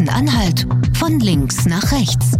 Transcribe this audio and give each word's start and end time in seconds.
Sachsen-Anhalt 0.00 0.66
von 0.96 1.20
links 1.20 1.66
nach 1.66 1.92
rechts. 1.92 2.38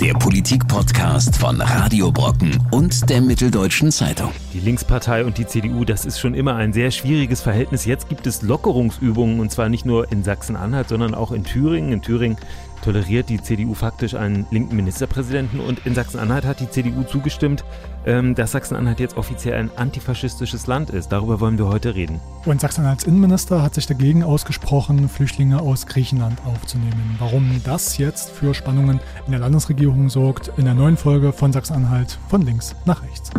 Der 0.00 0.14
Politik-Podcast 0.14 1.36
von 1.36 1.60
Radio 1.60 2.12
Brocken 2.12 2.56
und 2.70 3.10
der 3.10 3.20
Mitteldeutschen 3.20 3.90
Zeitung. 3.90 4.30
Die 4.52 4.60
Linkspartei 4.60 5.24
und 5.24 5.36
die 5.36 5.44
CDU, 5.44 5.84
das 5.84 6.04
ist 6.04 6.20
schon 6.20 6.34
immer 6.34 6.54
ein 6.54 6.72
sehr 6.72 6.92
schwieriges 6.92 7.40
Verhältnis. 7.40 7.84
Jetzt 7.84 8.08
gibt 8.08 8.28
es 8.28 8.42
Lockerungsübungen 8.42 9.40
und 9.40 9.50
zwar 9.50 9.68
nicht 9.68 9.84
nur 9.84 10.12
in 10.12 10.22
Sachsen-Anhalt, 10.22 10.88
sondern 10.88 11.16
auch 11.16 11.32
in 11.32 11.42
Thüringen. 11.42 11.90
In 11.90 12.00
Thüringen 12.00 12.36
toleriert 12.84 13.30
die 13.30 13.40
CDU 13.40 13.74
faktisch 13.74 14.14
einen 14.14 14.46
linken 14.50 14.76
Ministerpräsidenten 14.76 15.58
und 15.58 15.86
in 15.86 15.94
Sachsen-Anhalt 15.94 16.44
hat 16.44 16.60
die 16.60 16.68
CDU 16.68 17.02
zugestimmt, 17.02 17.64
ähm, 18.04 18.34
dass 18.34 18.52
Sachsen-Anhalt 18.52 19.00
jetzt 19.00 19.16
offiziell 19.16 19.54
ein 19.54 19.70
antifaschistisches 19.76 20.66
Land 20.66 20.90
ist. 20.90 21.08
Darüber 21.08 21.40
wollen 21.40 21.56
wir 21.56 21.68
heute 21.68 21.94
reden. 21.94 22.20
Und 22.44 22.60
Sachsen-Anhalts 22.60 23.04
Innenminister 23.04 23.62
hat 23.62 23.74
sich 23.74 23.86
dagegen 23.86 24.22
ausgesprochen, 24.22 25.08
Flüchtlinge 25.08 25.60
aus 25.60 25.86
Griechenland 25.86 26.38
aufzunehmen. 26.44 27.16
Warum 27.18 27.62
das 27.64 27.96
jetzt 27.96 28.30
für 28.30 28.52
Spannungen 28.52 29.00
in 29.24 29.32
der 29.32 29.40
Landesregierung 29.40 30.10
sorgt, 30.10 30.52
in 30.58 30.66
der 30.66 30.74
neuen 30.74 30.98
Folge 30.98 31.32
von 31.32 31.52
Sachsen-Anhalt 31.52 32.18
von 32.28 32.42
links 32.42 32.76
nach 32.84 33.02
rechts. 33.02 33.30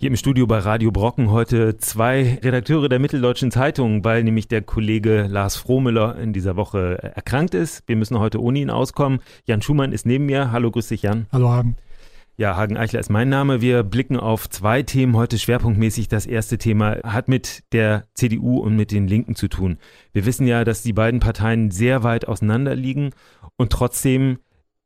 Hier 0.00 0.10
im 0.10 0.16
Studio 0.16 0.46
bei 0.46 0.60
Radio 0.60 0.92
Brocken 0.92 1.32
heute 1.32 1.76
zwei 1.76 2.38
Redakteure 2.44 2.88
der 2.88 3.00
Mitteldeutschen 3.00 3.50
Zeitung, 3.50 4.04
weil 4.04 4.22
nämlich 4.22 4.46
der 4.46 4.62
Kollege 4.62 5.26
Lars 5.28 5.56
Frohmüller 5.56 6.16
in 6.20 6.32
dieser 6.32 6.54
Woche 6.54 7.02
erkrankt 7.02 7.52
ist. 7.52 7.82
Wir 7.88 7.96
müssen 7.96 8.16
heute 8.20 8.40
ohne 8.40 8.60
ihn 8.60 8.70
auskommen. 8.70 9.18
Jan 9.44 9.60
Schumann 9.60 9.90
ist 9.90 10.06
neben 10.06 10.26
mir. 10.26 10.52
Hallo, 10.52 10.70
grüß 10.70 10.86
dich, 10.86 11.02
Jan. 11.02 11.26
Hallo, 11.32 11.48
Hagen. 11.48 11.74
Ja, 12.36 12.54
Hagen 12.54 12.76
Eichler 12.76 13.00
ist 13.00 13.10
mein 13.10 13.28
Name. 13.28 13.60
Wir 13.60 13.82
blicken 13.82 14.16
auf 14.16 14.48
zwei 14.48 14.84
Themen 14.84 15.16
heute 15.16 15.36
schwerpunktmäßig. 15.36 16.06
Das 16.06 16.26
erste 16.26 16.58
Thema 16.58 16.98
hat 17.02 17.26
mit 17.26 17.64
der 17.72 18.04
CDU 18.14 18.60
und 18.60 18.76
mit 18.76 18.92
den 18.92 19.08
Linken 19.08 19.34
zu 19.34 19.48
tun. 19.48 19.78
Wir 20.12 20.26
wissen 20.26 20.46
ja, 20.46 20.62
dass 20.62 20.84
die 20.84 20.92
beiden 20.92 21.18
Parteien 21.18 21.72
sehr 21.72 22.04
weit 22.04 22.28
auseinander 22.28 22.76
liegen 22.76 23.10
und 23.56 23.72
trotzdem 23.72 24.38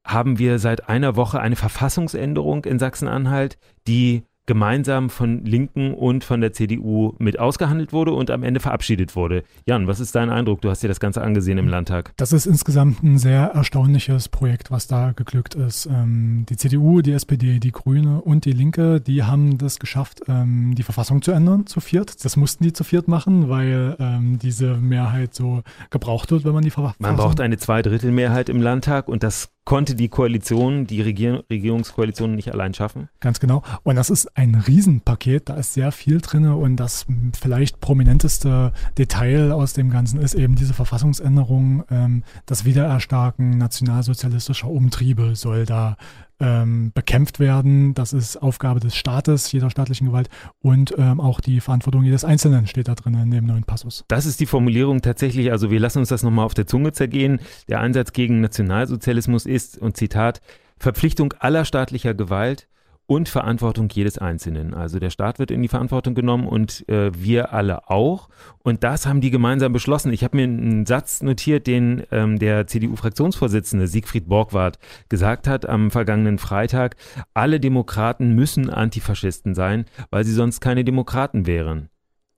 haben 0.07 0.39
wir 0.39 0.59
seit 0.59 0.89
einer 0.89 1.17
Woche 1.17 1.39
eine 1.39 1.57
Verfassungsänderung 1.57 2.65
in 2.65 2.79
Sachsen-Anhalt, 2.79 3.59
die 3.87 4.23
gemeinsam 4.47 5.09
von 5.09 5.45
Linken 5.45 5.95
und 5.95 6.25
von 6.25 6.41
der 6.41 6.53
CDU 6.53 7.15
mit 7.19 7.39
ausgehandelt 7.39 7.93
wurde 7.93 8.13
und 8.13 8.31
am 8.31 8.43
Ende 8.43 8.61
verabschiedet 8.61 9.15
wurde. 9.15 9.45
Jan, 9.67 9.87
was 9.87 10.01
ist 10.01 10.15
dein 10.15 10.31
Eindruck? 10.31 10.61
Du 10.63 10.71
hast 10.71 10.83
dir 10.83 10.89
das 10.89 11.01
Ganze 11.01 11.23
angesehen 11.23 11.59
im 11.59 11.69
Landtag. 11.69 12.13
Das 12.17 12.33
ist 12.33 12.47
insgesamt 12.47 13.03
ein 13.03 13.19
sehr 13.19 13.53
erstaunliches 13.55 14.29
Projekt, 14.29 14.71
was 14.71 14.89
da 14.89 15.13
geglückt 15.13 15.55
ist. 15.55 15.87
Ähm, 15.87 16.45
die 16.49 16.57
CDU, 16.57 17.03
die 17.03 17.13
SPD, 17.13 17.61
die 17.61 17.73
Grüne 17.73 18.21
und 18.21 18.45
die 18.45 18.53
Linke, 18.53 19.01
die 19.01 19.23
haben 19.23 19.59
das 19.59 19.79
geschafft, 19.79 20.23
ähm, 20.27 20.75
die 20.75 20.83
Verfassung 20.83 21.23
zu 21.23 21.31
ändern 21.31 21.67
zu 21.67 21.81
viert. 21.81 22.25
Das 22.25 22.37
mussten 22.37 22.65
die 22.65 22.73
zu 22.73 22.83
viert 22.85 23.07
machen, 23.07 23.49
weil 23.49 23.97
ähm, 24.01 24.39
diese 24.41 24.77
Mehrheit 24.77 25.35
so 25.35 25.63
gebraucht 25.91 26.33
wird, 26.33 26.45
wenn 26.45 26.53
man 26.53 26.65
die 26.65 26.71
Verfassung... 26.71 26.97
Man 26.99 27.17
braucht 27.17 27.41
eine 27.41 27.59
Zweidrittelmehrheit 27.59 28.49
im 28.49 28.61
Landtag 28.61 29.09
und 29.09 29.23
das 29.23 29.51
konnte 29.65 29.95
die 29.95 30.09
Koalition, 30.09 30.87
die 30.87 31.01
Regier 31.01 31.45
Regierungskoalition 31.49 32.35
nicht 32.35 32.53
allein 32.53 32.75
schaffen. 32.75 33.09
Ganz 33.21 33.39
genau. 33.39 33.63
Und 33.85 33.97
das 33.97 34.11
ist 34.11 34.37
ein 34.37 34.57
Riesenpaket, 34.57 35.49
da 35.49 35.55
ist 35.55 35.75
sehr 35.75 35.93
viel 35.93 36.21
drin 36.21 36.47
und 36.47 36.77
das 36.77 37.07
vielleicht 37.41 37.81
prominenteste 37.81 38.73
Detail 38.99 39.53
aus 39.53 39.73
dem 39.73 39.91
Ganzen 39.91 40.21
ist 40.21 40.35
eben 40.35 40.57
diese 40.57 40.75
Verfassungsänderung. 40.75 41.85
Ähm, 41.91 42.25
das 42.47 42.65
Wiedererstarken 42.65 43.57
nationalsozialistischer 43.59 44.69
Umtriebe 44.69 45.37
soll 45.37 45.65
da 45.65 45.97
ähm, 46.43 46.91
bekämpft 46.93 47.39
werden. 47.41 47.95
Das 47.95 48.13
ist 48.13 48.37
Aufgabe 48.37 48.81
des 48.81 48.97
Staates, 48.97 49.51
jeder 49.53 49.71
staatlichen 49.71 50.09
Gewalt 50.09 50.29
und 50.61 50.95
ähm, 50.99 51.21
auch 51.21 51.41
die 51.41 51.61
Verantwortung 51.61 52.03
jedes 52.03 52.25
Einzelnen 52.25 52.67
steht 52.67 52.89
da 52.89 52.95
drin 52.95 53.15
in 53.15 53.31
dem 53.31 53.47
neuen 53.47 53.63
Passus. 53.63 54.05
Das 54.09 54.27
ist 54.27 54.41
die 54.41 54.47
Formulierung 54.47 55.01
tatsächlich, 55.01 55.53
also 55.53 55.71
wir 55.71 55.81
lassen 55.81 56.01
uns 56.01 56.09
das 56.09 56.23
nochmal 56.23 56.45
auf 56.45 56.55
der 56.55 56.67
Zunge 56.67 56.93
zergehen. 56.93 57.41
Der 57.69 57.81
Einsatz 57.81 58.13
gegen 58.13 58.41
Nationalsozialismus 58.41 59.47
ist, 59.47 59.79
und 59.79 59.97
Zitat, 59.97 60.41
Verpflichtung 60.79 61.33
aller 61.39 61.65
staatlicher 61.65 62.13
Gewalt 62.13 62.67
und 63.07 63.29
Verantwortung 63.29 63.89
jedes 63.93 64.19
Einzelnen. 64.19 64.75
Also 64.75 64.99
der 64.99 65.11
Staat 65.11 65.39
wird 65.39 65.51
in 65.51 65.63
die 65.63 65.69
Verantwortung 65.69 66.15
genommen 66.15 66.47
und 66.47 66.89
äh, 66.89 67.11
wir 67.15 67.53
alle 67.53 67.91
auch. 67.91 68.29
Und 68.63 68.85
das 68.85 69.07
haben 69.07 69.21
die 69.21 69.31
gemeinsam 69.31 69.73
beschlossen. 69.73 70.13
Ich 70.13 70.25
habe 70.25 70.37
mir 70.37 70.45
einen 70.45 70.87
Satz 70.87 71.23
notiert, 71.23 71.67
den 71.67 72.05
ähm, 72.11 72.39
der 72.39 72.67
CDU-Fraktionsvorsitzende 72.67 73.87
Siegfried 73.87 74.29
Borgward 74.29 74.79
gesagt 75.09 75.47
hat 75.47 75.69
am 75.69 75.91
vergangenen 75.91 76.39
Freitag. 76.39 76.97
Alle 77.35 77.61
Demokraten 77.61 78.35
müssen 78.35 78.71
Antifaschisten 78.71 79.55
sein, 79.55 79.85
weil 80.11 80.25
sie 80.25 80.33
sonst 80.33 80.61
keine 80.61 80.85
Demokraten 80.85 81.47
wären. 81.47 81.89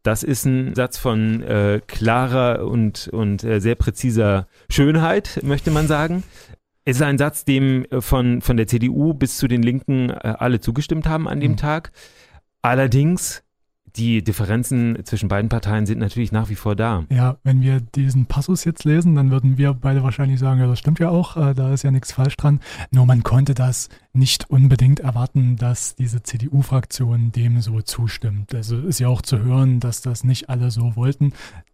Das 0.04 0.22
ist 0.22 0.44
ein 0.44 0.74
Satz 0.74 0.98
von 0.98 1.42
äh, 1.42 1.80
klarer 1.86 2.66
und, 2.66 3.08
und 3.08 3.42
äh, 3.42 3.58
sehr 3.58 3.74
präziser 3.74 4.48
Schönheit, 4.68 5.40
möchte 5.42 5.70
man 5.70 5.86
sagen. 5.86 6.24
Es 6.84 6.96
ist 6.96 7.02
ein 7.02 7.18
Satz, 7.18 7.44
dem 7.44 7.84
äh, 7.86 8.00
von, 8.00 8.40
von 8.40 8.56
der 8.56 8.66
CDU 8.66 9.14
bis 9.14 9.38
zu 9.38 9.48
den 9.48 9.62
Linken 9.62 10.10
äh, 10.10 10.34
alle 10.38 10.60
zugestimmt 10.60 11.06
haben 11.06 11.28
an 11.28 11.40
dem 11.40 11.52
mhm. 11.52 11.56
Tag. 11.56 11.92
Allerdings, 12.62 13.42
die 13.96 14.24
Differenzen 14.24 14.98
zwischen 15.04 15.28
beiden 15.28 15.48
Parteien 15.48 15.86
sind 15.86 15.98
natürlich 15.98 16.32
nach 16.32 16.48
wie 16.48 16.56
vor 16.56 16.74
da. 16.74 17.04
Ja, 17.10 17.36
wenn 17.42 17.62
wir 17.62 17.80
diesen 17.80 18.26
Passus 18.26 18.64
jetzt 18.64 18.84
lesen, 18.84 19.14
dann 19.14 19.30
würden 19.30 19.56
wir 19.56 19.72
beide 19.72 20.02
wahrscheinlich 20.02 20.40
sagen, 20.40 20.60
ja, 20.60 20.66
das 20.66 20.78
stimmt 20.78 20.98
ja 20.98 21.08
auch, 21.08 21.36
äh, 21.36 21.54
da 21.54 21.72
ist 21.72 21.84
ja 21.84 21.90
nichts 21.90 22.12
falsch 22.12 22.36
dran. 22.36 22.60
Nur 22.90 23.06
man 23.06 23.22
konnte 23.22 23.54
das 23.54 23.88
nicht 24.12 24.50
unbedingt 24.50 25.00
erwarten, 25.00 25.56
dass 25.56 25.94
diese 25.94 26.22
CDU-Fraktion 26.22 27.32
dem 27.32 27.60
so 27.62 27.80
zustimmt. 27.80 28.54
Also 28.54 28.78
ist 28.78 28.98
ja 28.98 29.08
auch 29.08 29.22
zu 29.22 29.38
hören, 29.38 29.80
dass 29.80 30.02
das 30.02 30.24
nicht 30.24 30.50
alle 30.50 30.70
so 30.70 30.96
wollten. 30.96 31.32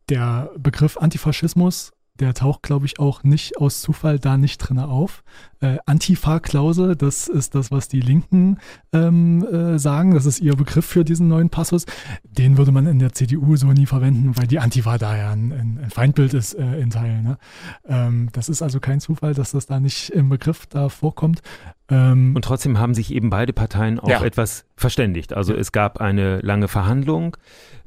Der 0.08 0.50
Begriff 0.58 0.98
Antifaschismus 0.98 1.92
der 2.20 2.34
taucht, 2.34 2.62
glaube 2.62 2.86
ich, 2.86 2.98
auch 2.98 3.22
nicht 3.22 3.58
aus 3.58 3.80
Zufall 3.80 4.18
da 4.18 4.36
nicht 4.36 4.58
drin 4.58 4.78
auf. 4.78 5.24
Äh, 5.60 5.78
Antifa-Klausel, 5.86 6.96
das 6.96 7.28
ist 7.28 7.54
das, 7.54 7.70
was 7.70 7.88
die 7.88 8.00
Linken 8.00 8.58
ähm, 8.92 9.44
äh, 9.44 9.78
sagen. 9.78 10.14
Das 10.14 10.26
ist 10.26 10.40
ihr 10.40 10.54
Begriff 10.54 10.84
für 10.84 11.04
diesen 11.04 11.28
neuen 11.28 11.50
Passus. 11.50 11.86
Den 12.22 12.58
würde 12.58 12.72
man 12.72 12.86
in 12.86 12.98
der 12.98 13.12
CDU 13.12 13.56
so 13.56 13.66
nie 13.68 13.86
verwenden, 13.86 14.36
weil 14.36 14.46
die 14.46 14.58
Antifa 14.58 14.98
da 14.98 15.16
ja 15.16 15.32
ein, 15.32 15.52
ein 15.52 15.90
Feindbild 15.90 16.34
ist 16.34 16.54
äh, 16.54 16.78
in 16.78 16.90
Teilen. 16.90 17.22
Ne? 17.22 17.38
Ähm, 17.86 18.28
das 18.32 18.48
ist 18.48 18.62
also 18.62 18.80
kein 18.80 19.00
Zufall, 19.00 19.34
dass 19.34 19.52
das 19.52 19.66
da 19.66 19.80
nicht 19.80 20.10
im 20.10 20.28
Begriff 20.28 20.66
da 20.66 20.88
vorkommt. 20.88 21.42
Ähm, 21.90 22.32
Und 22.34 22.44
trotzdem 22.44 22.78
haben 22.78 22.94
sich 22.94 23.12
eben 23.12 23.30
beide 23.30 23.52
Parteien 23.52 23.98
auch 23.98 24.08
ja. 24.08 24.22
etwas 24.24 24.64
verständigt. 24.76 25.32
Also 25.32 25.54
es 25.54 25.72
gab 25.72 26.00
eine 26.00 26.40
lange 26.40 26.68
Verhandlung. 26.68 27.36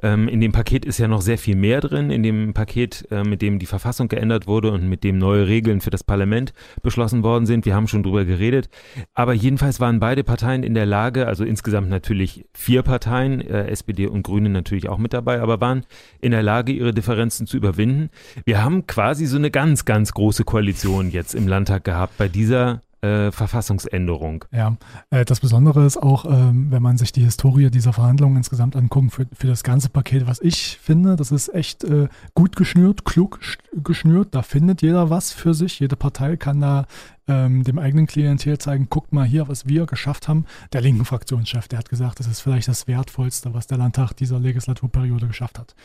Ähm, 0.02 0.28
in 0.28 0.42
dem 0.42 0.52
Paket 0.52 0.86
ist 0.86 0.98
ja 0.98 1.08
noch 1.08 1.22
sehr 1.22 1.38
viel 1.38 1.56
mehr 1.56 1.80
drin. 1.80 2.12
In 2.12 2.22
dem 2.22 2.54
Paket, 2.54 3.08
äh, 3.10 3.24
mit 3.24 3.42
dem 3.42 3.60
die 3.60 3.66
Verfassung 3.66 4.10
geändert 4.10 4.46
wurde 4.46 4.72
und 4.72 4.90
mit 4.90 5.04
dem 5.04 5.18
neue 5.18 5.48
Regeln 5.48 5.80
für 5.80 5.90
das 5.90 6.04
Parlament 6.04 6.54
beschlossen 6.82 7.24
worden 7.24 7.46
sind. 7.46 7.66
Wir 7.66 7.76
haben 7.76 7.88
schon 7.88 8.04
drüber 8.04 8.26
geredet. 8.26 8.70
Aber 9.14 9.34
jedenfalls 9.34 9.80
waren 9.80 10.00
beide 10.00 10.24
Parteien 10.24 10.64
in 10.64 10.74
der 10.74 10.86
Lage, 10.86 11.26
also 11.26 11.46
insgesamt 11.46 11.90
natürlich 11.90 12.46
vier 12.54 12.84
Parteien, 12.84 13.40
äh, 13.40 13.68
SPD 13.68 14.08
und 14.08 14.24
Grüne 14.24 14.50
natürlich 14.50 14.90
auch 14.90 14.98
mit 14.98 15.14
dabei, 15.14 15.42
aber 15.42 15.62
waren 15.62 15.86
in 16.20 16.32
der 16.32 16.44
Lage, 16.44 16.74
ihre 16.74 16.94
Differenzen 16.94 17.48
zu 17.48 17.56
überwinden. 17.56 18.10
Wir 18.44 18.64
haben 18.64 18.86
quasi 18.86 19.26
so 19.26 19.38
eine 19.38 19.50
ganz, 19.50 19.86
ganz 19.86 20.14
große 20.14 20.44
Koalition 20.44 21.10
jetzt 21.10 21.34
im 21.34 21.48
Landtag 21.48 21.86
gehabt 21.86 22.18
bei 22.18 22.28
dieser 22.28 22.82
äh, 23.04 23.32
Verfassungsänderung. 23.32 24.46
Ja, 24.52 24.78
äh, 25.10 25.26
das 25.26 25.42
Besondere 25.42 25.86
ist 25.86 25.98
auch, 25.98 26.26
ähm, 26.26 26.72
wenn 26.72 26.82
man 26.82 26.98
sich 26.98 27.12
die 27.12 27.24
Historie 27.24 27.70
dieser 27.70 27.92
Verhandlungen 27.92 28.38
insgesamt 28.38 28.76
anguckt, 28.76 29.12
für, 29.12 29.28
für 29.34 29.48
das 29.48 29.64
ganze 29.64 29.90
Paket, 29.90 30.26
was 30.26 30.40
ich 30.40 30.78
finde, 30.82 31.16
das 31.18 31.32
ist 31.32 31.54
echt 31.54 31.84
äh, 31.84 32.08
gut 32.34 32.56
geschnürt, 32.56 33.04
klug 33.04 33.40
geschnürt. 33.74 34.30
Da 34.32 34.42
findet 34.42 34.82
jeder 34.82 35.10
was 35.10 35.34
für 35.34 35.54
sich. 35.54 35.80
Jede 35.80 35.98
Partei 35.98 36.38
kann 36.38 36.62
da 36.62 36.86
ähm, 37.28 37.64
dem 37.64 37.78
eigenen 37.78 38.08
Klientel 38.08 38.58
zeigen, 38.58 38.88
guckt 38.90 39.12
mal 39.12 39.26
hier, 39.26 39.48
was 39.48 39.68
wir 39.68 39.86
geschafft 39.86 40.28
haben. 40.28 40.46
Der 40.72 40.82
linken 40.82 41.06
Fraktionschef, 41.06 41.68
der 41.68 41.80
hat 41.80 41.90
gesagt, 41.90 42.20
das 42.20 42.28
ist 42.28 42.40
vielleicht 42.40 42.68
das 42.68 42.88
Wertvollste, 42.88 43.54
was 43.54 43.68
der 43.68 43.78
Landtag 43.78 44.14
dieser 44.14 44.40
Legislaturperiode 44.40 45.28
geschafft 45.28 45.60
hat. 45.60 45.76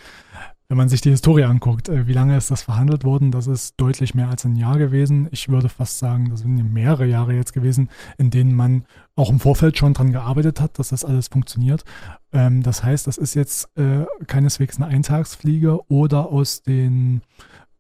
Wenn 0.71 0.77
man 0.77 0.91
sich 0.91 1.01
die 1.01 1.09
Historie 1.11 1.45
anguckt, 1.45 1.89
äh, 1.89 2.07
wie 2.07 2.13
lange 2.13 2.37
ist 2.37 2.51
das 2.51 2.61
verhandelt 2.61 3.03
worden, 3.03 3.31
das 3.31 3.47
ist 3.47 3.81
deutlich 3.81 4.15
mehr 4.15 4.29
als 4.29 4.45
ein 4.45 4.55
Jahr 4.55 4.77
gewesen. 4.77 5.27
Ich 5.31 5.49
würde 5.49 5.71
fast 5.71 5.99
sagen, 5.99 6.29
das 6.29 6.41
sind 6.41 6.75
mehrere 6.75 7.07
Jahre 7.07 7.33
jetzt 7.33 7.55
gewesen, 7.55 7.89
in 8.19 8.31
denen 8.31 8.55
man 8.55 8.85
auch 9.17 9.31
im 9.31 9.41
Vorfeld 9.41 9.79
schon 9.79 9.95
dran 9.95 10.13
gearbeitet 10.13 10.61
hat, 10.61 10.79
dass 10.79 10.91
das 10.91 11.07
alles 11.07 11.29
funktioniert. 11.29 11.85
Ähm, 12.33 12.63
das 12.63 12.85
heißt, 12.85 13.07
das 13.07 13.17
ist 13.17 13.33
jetzt 13.33 13.75
äh, 13.79 14.05
keineswegs 14.27 14.77
eine 14.77 14.87
Eintagsfliege 14.89 15.91
oder 15.91 16.27
aus 16.31 16.63
den, 16.63 17.23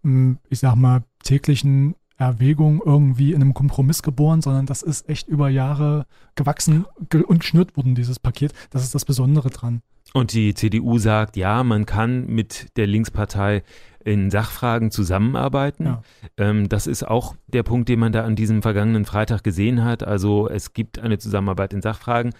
hm, 0.02 0.38
ich 0.48 0.60
sag 0.60 0.74
mal, 0.76 1.02
täglichen 1.22 1.94
Erwägung 2.16 2.80
irgendwie 2.82 3.32
in 3.34 3.42
einem 3.42 3.52
Kompromiss 3.52 4.02
geboren, 4.02 4.40
sondern 4.40 4.64
das 4.64 4.80
ist 4.80 5.10
echt 5.10 5.28
über 5.28 5.50
Jahre 5.50 6.06
gewachsen 6.36 6.86
und 6.96 7.38
geschnürt 7.38 7.76
worden, 7.76 7.94
dieses 7.94 8.18
Paket. 8.18 8.54
Das 8.70 8.82
ist 8.82 8.94
das 8.94 9.04
Besondere 9.04 9.50
dran. 9.50 9.82
Und 10.14 10.32
die 10.32 10.54
CDU 10.54 10.98
sagt, 10.98 11.36
ja, 11.36 11.62
man 11.62 11.86
kann 11.86 12.26
mit 12.26 12.76
der 12.76 12.86
Linkspartei 12.86 13.62
in 14.04 14.30
Sachfragen 14.30 14.90
zusammenarbeiten. 14.90 15.84
Ja. 15.84 16.02
Ähm, 16.38 16.68
das 16.68 16.86
ist 16.86 17.06
auch 17.06 17.34
der 17.46 17.62
Punkt, 17.62 17.88
den 17.88 17.98
man 17.98 18.12
da 18.12 18.24
an 18.24 18.36
diesem 18.36 18.62
vergangenen 18.62 19.04
Freitag 19.04 19.44
gesehen 19.44 19.84
hat. 19.84 20.02
Also 20.02 20.48
es 20.48 20.72
gibt 20.72 20.98
eine 20.98 21.18
Zusammenarbeit 21.18 21.74
in 21.74 21.82
Sachfragen. 21.82 22.32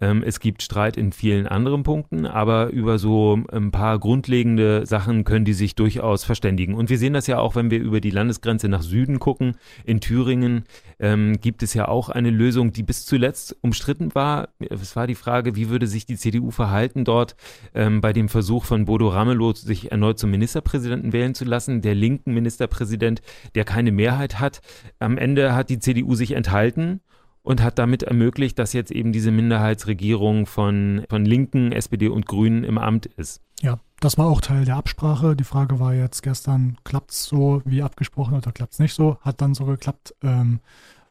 Ähm, 0.00 0.22
es 0.22 0.40
gibt 0.40 0.62
Streit 0.62 0.96
in 0.96 1.12
vielen 1.12 1.46
anderen 1.46 1.82
Punkten, 1.82 2.26
aber 2.26 2.68
über 2.70 2.98
so 2.98 3.38
ein 3.50 3.70
paar 3.70 3.98
grundlegende 3.98 4.86
Sachen 4.86 5.24
können 5.24 5.44
die 5.44 5.54
sich 5.54 5.74
durchaus 5.74 6.24
verständigen. 6.24 6.74
Und 6.74 6.90
wir 6.90 6.98
sehen 6.98 7.14
das 7.14 7.26
ja 7.26 7.38
auch, 7.38 7.56
wenn 7.56 7.70
wir 7.70 7.80
über 7.80 8.00
die 8.00 8.10
Landesgrenze 8.10 8.68
nach 8.68 8.82
Süden 8.82 9.18
gucken. 9.18 9.56
In 9.84 10.00
Thüringen 10.00 10.64
ähm, 10.98 11.40
gibt 11.40 11.62
es 11.62 11.74
ja 11.74 11.88
auch 11.88 12.08
eine 12.08 12.30
Lösung, 12.30 12.72
die 12.72 12.82
bis 12.82 13.06
zuletzt 13.06 13.56
umstritten 13.62 14.14
war. 14.14 14.48
Es 14.58 14.96
war 14.96 15.06
die 15.06 15.14
Frage, 15.14 15.56
wie 15.56 15.70
würde 15.70 15.86
sich 15.86 16.04
die 16.04 16.16
CDU 16.16 16.50
verhalten 16.50 17.04
dort 17.04 17.36
ähm, 17.74 18.00
bei 18.00 18.12
dem 18.12 18.28
Versuch 18.28 18.64
von 18.64 18.84
Bodo 18.84 19.08
Ramelow, 19.08 19.54
sich 19.54 19.90
erneut 19.92 20.18
zum 20.18 20.30
Ministerpräsidenten 20.30 21.12
wählen 21.12 21.34
zu 21.34 21.44
lassen, 21.44 21.80
der 21.80 21.94
linken 21.94 22.34
Ministerpräsident, 22.34 23.22
der 23.54 23.64
keine 23.64 23.92
Mehrheit 23.92 24.40
hat. 24.40 24.60
Am 24.98 25.16
Ende 25.16 25.54
hat 25.54 25.70
die 25.70 25.78
CDU 25.78 26.14
sich 26.14 26.32
enthalten 26.32 27.00
und 27.46 27.62
hat 27.62 27.78
damit 27.78 28.02
ermöglicht, 28.02 28.58
dass 28.58 28.72
jetzt 28.72 28.90
eben 28.90 29.12
diese 29.12 29.30
Minderheitsregierung 29.30 30.46
von, 30.46 31.06
von 31.08 31.24
Linken, 31.24 31.70
SPD 31.70 32.08
und 32.08 32.26
Grünen 32.26 32.64
im 32.64 32.76
Amt 32.76 33.06
ist. 33.06 33.40
Ja, 33.62 33.78
das 34.00 34.18
war 34.18 34.26
auch 34.26 34.40
Teil 34.40 34.64
der 34.64 34.74
Absprache. 34.74 35.36
Die 35.36 35.44
Frage 35.44 35.78
war 35.78 35.94
jetzt 35.94 36.22
gestern, 36.22 36.76
klappt 36.82 37.12
es 37.12 37.24
so 37.24 37.62
wie 37.64 37.82
abgesprochen 37.82 38.34
oder 38.34 38.50
klappt 38.50 38.72
es 38.72 38.78
nicht 38.80 38.94
so? 38.94 39.18
Hat 39.20 39.40
dann 39.40 39.54
so 39.54 39.64
geklappt. 39.64 40.12
Ähm, 40.24 40.58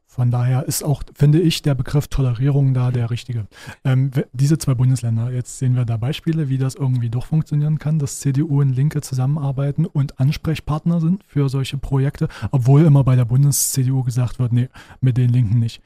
von 0.08 0.32
daher 0.32 0.66
ist 0.66 0.84
auch, 0.84 1.04
finde 1.14 1.42
ich, 1.42 1.62
der 1.62 1.76
Begriff 1.76 2.08
Tolerierung 2.08 2.74
da 2.74 2.92
der 2.92 3.12
richtige. 3.12 3.48
Ähm, 3.84 4.12
diese 4.32 4.58
zwei 4.58 4.74
Bundesländer, 4.74 5.32
jetzt 5.32 5.58
sehen 5.58 5.76
wir 5.76 5.84
da 5.84 5.98
Beispiele, 5.98 6.48
wie 6.48 6.58
das 6.58 6.76
irgendwie 6.76 7.10
doch 7.10 7.26
funktionieren 7.26 7.80
kann, 7.80 8.00
dass 8.00 8.20
CDU 8.20 8.62
und 8.62 8.70
Linke 8.70 9.02
zusammenarbeiten 9.02 9.86
und 9.86 10.18
Ansprechpartner 10.20 11.02
sind 11.02 11.24
für 11.26 11.50
solche 11.50 11.78
Projekte, 11.78 12.30
obwohl 12.52 12.84
immer 12.84 13.04
bei 13.04 13.18
der 13.18 13.26
Bundes-CDU 13.26 14.04
gesagt 14.04 14.40
wird, 14.40 14.54
nee, 14.54 14.70
mit 15.02 15.18
den 15.18 15.32
Linken 15.32 15.60
nicht. 15.60 15.82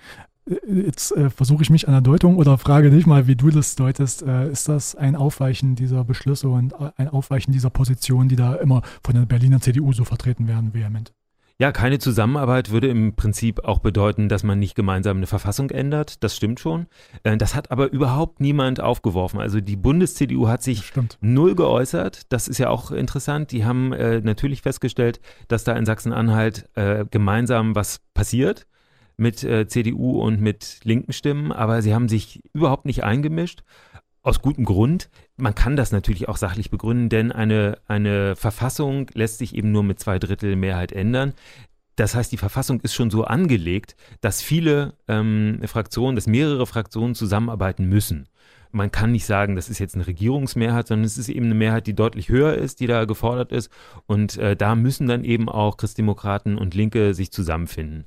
Jetzt 0.68 1.12
äh, 1.12 1.30
versuche 1.30 1.62
ich 1.62 1.70
mich 1.70 1.88
an 1.88 1.94
der 1.94 2.02
Deutung 2.02 2.38
oder 2.38 2.58
frage 2.58 2.90
dich 2.90 3.06
mal, 3.06 3.28
wie 3.28 3.36
du 3.36 3.52
das 3.52 3.76
deutest. 3.76 4.24
Äh, 4.24 4.50
ist 4.50 4.68
das 4.68 4.96
ein 4.96 5.16
Aufweichen 5.16 5.76
dieser 5.76 6.04
Beschlüsse 6.04 6.50
und 6.50 6.74
äh, 6.74 6.92
ein 6.98 7.08
Aufweichen 7.08 7.54
dieser 7.54 7.70
Position, 7.70 8.30
die 8.30 8.36
da 8.36 8.56
immer 8.56 8.82
von 9.04 9.14
der 9.14 9.28
Berliner 9.28 9.62
CDU 9.62 9.94
so 9.94 10.06
vertreten 10.06 10.48
werden, 10.48 10.74
vehement? 10.74 11.14
Ja, 11.60 11.72
keine 11.72 12.00
Zusammenarbeit 12.00 12.72
würde 12.72 12.88
im 12.88 13.16
Prinzip 13.16 13.66
auch 13.66 13.80
bedeuten, 13.80 14.30
dass 14.30 14.44
man 14.44 14.58
nicht 14.58 14.76
gemeinsam 14.76 15.18
eine 15.18 15.28
Verfassung 15.28 15.70
ändert. 15.70 16.24
Das 16.24 16.36
stimmt 16.36 16.60
schon. 16.60 16.88
Äh, 17.22 17.38
das 17.38 17.54
hat 17.54 17.70
aber 17.70 17.92
überhaupt 17.92 18.40
niemand 18.40 18.80
aufgeworfen. 18.80 19.40
Also 19.40 19.62
die 19.62 19.76
Bundes-CDU 19.76 20.48
hat 20.48 20.64
sich 20.64 20.84
stimmt. 20.88 21.20
null 21.22 21.54
geäußert. 21.54 22.32
Das 22.32 22.48
ist 22.48 22.58
ja 22.58 22.70
auch 22.70 22.90
interessant. 22.90 23.52
Die 23.52 23.66
haben 23.66 23.94
äh, 23.94 24.20
natürlich 24.22 24.64
festgestellt, 24.64 25.20
dass 25.48 25.64
da 25.64 25.74
in 25.74 25.86
Sachsen-Anhalt 25.86 26.70
äh, 26.74 27.06
gemeinsam 27.12 27.76
was 27.76 28.00
passiert 28.16 28.66
mit 29.20 29.44
äh, 29.44 29.68
CDU 29.68 30.22
und 30.22 30.42
mit 30.42 30.80
linken 30.84 31.14
Stimmen, 31.14 31.52
aber 31.52 31.82
sie 31.82 31.94
haben 31.94 32.10
sich 32.10 32.42
überhaupt 32.54 32.86
nicht 32.86 33.04
eingemischt. 33.04 33.64
Aus 34.22 34.42
gutem 34.42 34.66
Grund. 34.66 35.10
Man 35.38 35.56
kann 35.56 35.78
das 35.78 35.94
natürlich 35.94 36.28
auch 36.28 36.36
sachlich 36.36 36.70
begründen, 36.70 37.08
denn 37.08 37.32
eine, 37.32 37.78
eine 37.88 38.36
Verfassung 38.36 39.08
lässt 39.14 39.38
sich 39.38 39.56
eben 39.56 39.72
nur 39.72 39.84
mit 39.84 40.00
zwei 40.00 40.20
Drittel 40.20 40.58
Mehrheit 40.58 40.92
ändern. 40.92 41.34
Das 41.96 42.16
heißt, 42.16 42.32
die 42.32 42.38
Verfassung 42.38 42.80
ist 42.82 42.94
schon 42.94 43.10
so 43.10 43.24
angelegt, 43.26 43.96
dass 44.22 44.42
viele 44.42 44.94
ähm, 45.08 45.62
Fraktionen, 45.66 46.16
dass 46.16 46.28
mehrere 46.28 46.66
Fraktionen 46.66 47.16
zusammenarbeiten 47.16 47.86
müssen. 47.86 48.28
Man 48.72 48.92
kann 48.92 49.12
nicht 49.12 49.26
sagen, 49.26 49.56
das 49.56 49.70
ist 49.70 49.80
jetzt 49.80 49.96
eine 49.96 50.06
Regierungsmehrheit, 50.06 50.88
sondern 50.88 51.06
es 51.06 51.18
ist 51.18 51.28
eben 51.28 51.46
eine 51.46 51.56
Mehrheit, 51.56 51.88
die 51.88 51.96
deutlich 51.96 52.30
höher 52.30 52.54
ist, 52.54 52.80
die 52.80 52.88
da 52.88 53.06
gefordert 53.06 53.52
ist. 53.52 53.72
Und 54.06 54.38
äh, 54.38 54.56
da 54.56 54.76
müssen 54.76 55.08
dann 55.08 55.24
eben 55.24 55.50
auch 55.50 55.78
Christdemokraten 55.78 56.58
und 56.58 56.76
Linke 56.76 57.14
sich 57.14 57.32
zusammenfinden. 57.32 58.06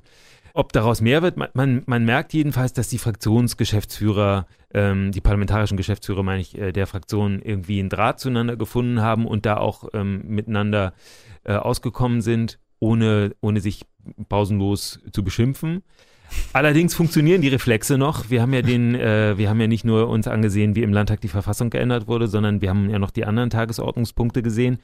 Ob 0.55 0.71
daraus 0.71 1.01
mehr 1.01 1.23
wird, 1.23 1.35
man, 1.35 1.49
man, 1.53 1.81
man 1.87 2.05
merkt 2.05 2.31
jedenfalls, 2.31 2.73
dass 2.73 2.87
die 2.87 2.99
Fraktionsgeschäftsführer, 2.99 4.45
ähm, 4.71 5.11
die 5.11 5.19
parlamentarischen 5.19 5.77
Geschäftsführer, 5.77 6.21
meine 6.21 6.41
ich, 6.41 6.55
äh, 6.55 6.71
der 6.71 6.85
Fraktionen 6.85 7.41
irgendwie 7.41 7.79
einen 7.79 7.89
Draht 7.89 8.19
zueinander 8.19 8.55
gefunden 8.55 9.01
haben 9.01 9.25
und 9.25 9.47
da 9.47 9.57
auch 9.57 9.89
ähm, 9.93 10.21
miteinander 10.27 10.93
äh, 11.43 11.55
ausgekommen 11.55 12.21
sind, 12.21 12.59
ohne, 12.77 13.35
ohne 13.41 13.61
sich 13.61 13.87
pausenlos 14.29 14.99
zu 15.11 15.23
beschimpfen. 15.23 15.81
Allerdings 16.53 16.93
funktionieren 16.93 17.41
die 17.41 17.47
Reflexe 17.47 17.97
noch. 17.97 18.29
Wir 18.29 18.41
haben 18.41 18.53
ja 18.53 18.61
den, 18.61 18.95
äh, 18.95 19.37
wir 19.37 19.49
haben 19.49 19.59
ja 19.59 19.67
nicht 19.67 19.85
nur 19.85 20.07
uns 20.09 20.27
angesehen, 20.27 20.75
wie 20.75 20.83
im 20.83 20.93
Landtag 20.93 21.21
die 21.21 21.27
Verfassung 21.27 21.69
geändert 21.69 22.07
wurde, 22.07 22.27
sondern 22.27 22.61
wir 22.61 22.69
haben 22.69 22.89
ja 22.89 22.99
noch 22.99 23.11
die 23.11 23.25
anderen 23.25 23.49
Tagesordnungspunkte 23.49 24.41
gesehen. 24.41 24.79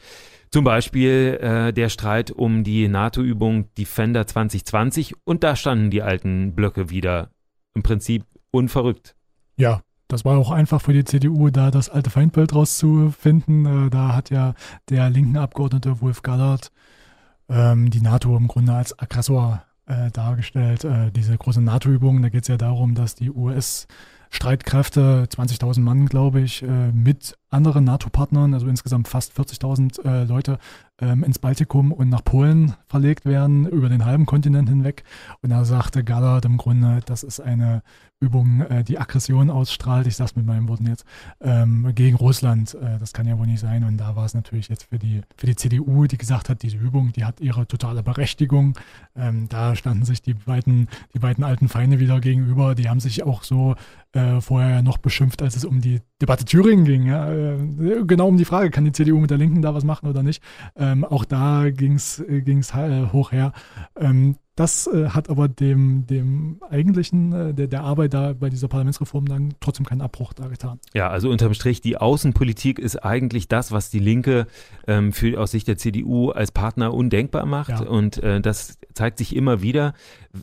Zum 0.52 0.64
Beispiel 0.64 1.38
äh, 1.42 1.74
der 1.74 1.90
Streit 1.90 2.32
um 2.32 2.64
die 2.64 2.88
NATO-Übung 2.88 3.74
Defender 3.76 4.26
2020 4.26 5.14
und 5.24 5.44
da 5.44 5.56
standen 5.56 5.92
die 5.92 6.02
alten 6.02 6.56
Blöcke 6.56 6.90
wieder. 6.90 7.30
Im 7.76 7.84
Prinzip 7.84 8.26
unverrückt. 8.52 9.16
Ja, 9.56 9.82
das 10.08 10.26
war 10.26 10.38
auch 10.40 10.50
einfach 10.50 10.82
für 10.82 10.94
die 10.94 11.04
CDU, 11.04 11.52
da 11.52 11.70
das 11.70 11.88
alte 11.90 12.10
Feindbild 12.10 12.56
rauszufinden. 12.56 13.88
Äh, 13.88 13.90
da 13.92 14.16
hat 14.16 14.32
ja 14.32 14.56
der 14.90 15.10
linken 15.12 15.38
Abgeordnete 15.38 16.02
Wolf 16.02 16.24
Gallert 16.24 16.72
ähm, 17.48 17.92
die 17.92 18.02
NATO 18.02 18.36
im 18.36 18.48
Grunde 18.48 18.74
als 18.74 18.98
Aggressor 18.98 19.64
äh, 19.90 20.12
dargestellt. 20.12 20.86
Äh, 20.86 21.12
diese 21.12 21.38
große 21.38 21.62
NATO-Übung, 21.62 22.22
da 22.22 22.30
geht 22.30 22.44
es 22.44 22.48
ja 22.48 22.58
darum, 22.58 22.96
dass 22.96 23.16
die 23.16 23.32
US- 23.32 23.88
Streitkräfte, 24.32 25.28
20.000 25.28 25.80
Mann, 25.82 26.06
glaube 26.06 26.42
ich, 26.42 26.62
äh, 26.62 26.92
mit 26.92 27.36
anderen 27.50 27.84
NATO-Partnern, 27.84 28.54
also 28.54 28.68
insgesamt 28.68 29.08
fast 29.08 29.34
40.000 29.34 30.06
äh, 30.06 30.24
Leute, 30.26 30.60
ähm, 31.02 31.24
ins 31.24 31.40
Baltikum 31.40 31.92
und 31.92 32.10
nach 32.10 32.24
Polen 32.24 32.74
verlegt 32.88 33.26
werden, 33.26 33.68
über 33.68 33.90
den 33.90 34.06
halben 34.06 34.26
Kontinent 34.26 34.70
hinweg. 34.70 35.04
Und 35.42 35.50
da 35.50 35.66
sagte 35.66 36.04
Gallard 36.04 36.46
im 36.46 36.58
Grunde, 36.58 37.00
das 37.06 37.24
ist 37.24 37.40
eine 37.40 37.82
Übung, 38.22 38.62
äh, 38.62 38.84
die 38.84 39.00
Aggression 39.00 39.50
ausstrahlt, 39.50 40.06
ich 40.06 40.18
sage 40.18 40.32
es 40.32 40.36
mit 40.36 40.46
meinen 40.46 40.68
Worten 40.68 40.88
jetzt, 40.88 41.06
ähm, 41.40 41.94
gegen 41.96 42.18
Russland. 42.18 42.74
Äh, 42.74 43.00
das 43.00 43.14
kann 43.14 43.28
ja 43.28 43.38
wohl 43.38 43.48
nicht 43.48 43.62
sein. 43.62 43.86
Und 43.86 43.98
da 43.98 44.16
war 44.16 44.26
es 44.26 44.34
natürlich 44.34 44.68
jetzt 44.68 44.88
für 44.90 45.00
die, 45.00 45.22
für 45.38 45.46
die 45.46 45.56
CDU, 45.56 46.06
die 46.06 46.18
gesagt 46.18 46.50
hat, 46.50 46.62
diese 46.62 46.78
Übung, 46.78 47.14
die 47.14 47.24
hat 47.24 47.40
ihre 47.40 47.66
totale 47.66 48.04
Berechtigung. 48.04 48.78
Ähm, 49.16 49.48
da 49.48 49.76
standen 49.76 50.04
sich 50.04 50.22
die 50.22 50.34
beiden, 50.34 50.90
die 51.14 51.20
beiden 51.20 51.46
alten 51.46 51.70
Feinde 51.70 52.00
wieder 52.00 52.20
gegenüber. 52.20 52.76
Die 52.76 52.90
haben 52.90 53.00
sich 53.00 53.24
auch 53.24 53.44
so 53.44 53.76
äh, 54.14 54.42
vorher 54.42 54.70
ja 54.70 54.82
noch 54.82 54.98
beschimpft, 54.98 55.42
als 55.42 55.56
es 55.56 55.66
um 55.66 55.82
die 55.82 56.02
Debatte 56.22 56.46
Thüringen 56.46 56.86
ging. 56.86 57.06
Ja? 57.06 57.32
Äh, 57.32 57.58
genau 58.06 58.28
um 58.28 58.38
die 58.38 58.46
Frage, 58.46 58.72
kann 58.72 58.86
die 58.86 58.92
CDU 58.92 59.20
mit 59.20 59.30
der 59.30 59.38
Linken 59.38 59.62
da 59.62 59.74
was 59.74 59.84
machen 59.84 60.10
oder 60.10 60.24
nicht? 60.24 60.44
Ähm, 60.76 61.06
auch 61.06 61.26
da 61.26 61.70
ging 61.70 61.94
es 61.94 62.20
äh, 62.20 63.08
hoch 63.12 63.32
her. 63.32 63.54
Ähm, 63.96 64.36
das 64.60 64.88
äh, 64.88 65.12
hat 65.12 65.30
aber 65.30 65.48
dem, 65.48 66.06
dem 66.06 66.60
eigentlichen, 66.70 67.32
äh, 67.32 67.54
der, 67.54 67.68
der 67.68 67.82
Arbeit 67.82 68.14
da 68.14 68.34
bei 68.34 68.50
dieser 68.50 68.68
Parlamentsreform 68.68 69.26
dann 69.26 69.54
trotzdem 69.62 69.86
keinen 69.86 70.02
Abbruch 70.02 70.34
da 70.34 70.48
getan. 70.48 70.80
Ja, 70.94 71.10
also 71.10 71.30
unterm 71.30 71.54
Strich, 71.54 71.80
die 71.80 71.96
Außenpolitik 71.96 72.78
ist 72.78 72.98
eigentlich 72.98 73.48
das, 73.48 73.72
was 73.72 73.90
die 73.90 74.00
Linke 74.00 74.48
ähm, 74.86 75.14
für, 75.14 75.40
aus 75.40 75.52
Sicht 75.52 75.70
der 75.70 75.78
CDU 75.78 76.32
als 76.32 76.52
Partner 76.52 76.94
undenkbar 76.94 77.46
macht. 77.46 77.70
Ja. 77.70 77.84
Und 77.84 78.22
äh, 78.22 78.42
das 78.42 78.80
zeigt 78.94 79.20
sich 79.20 79.34
immer 79.34 79.62
wieder, 79.62 79.94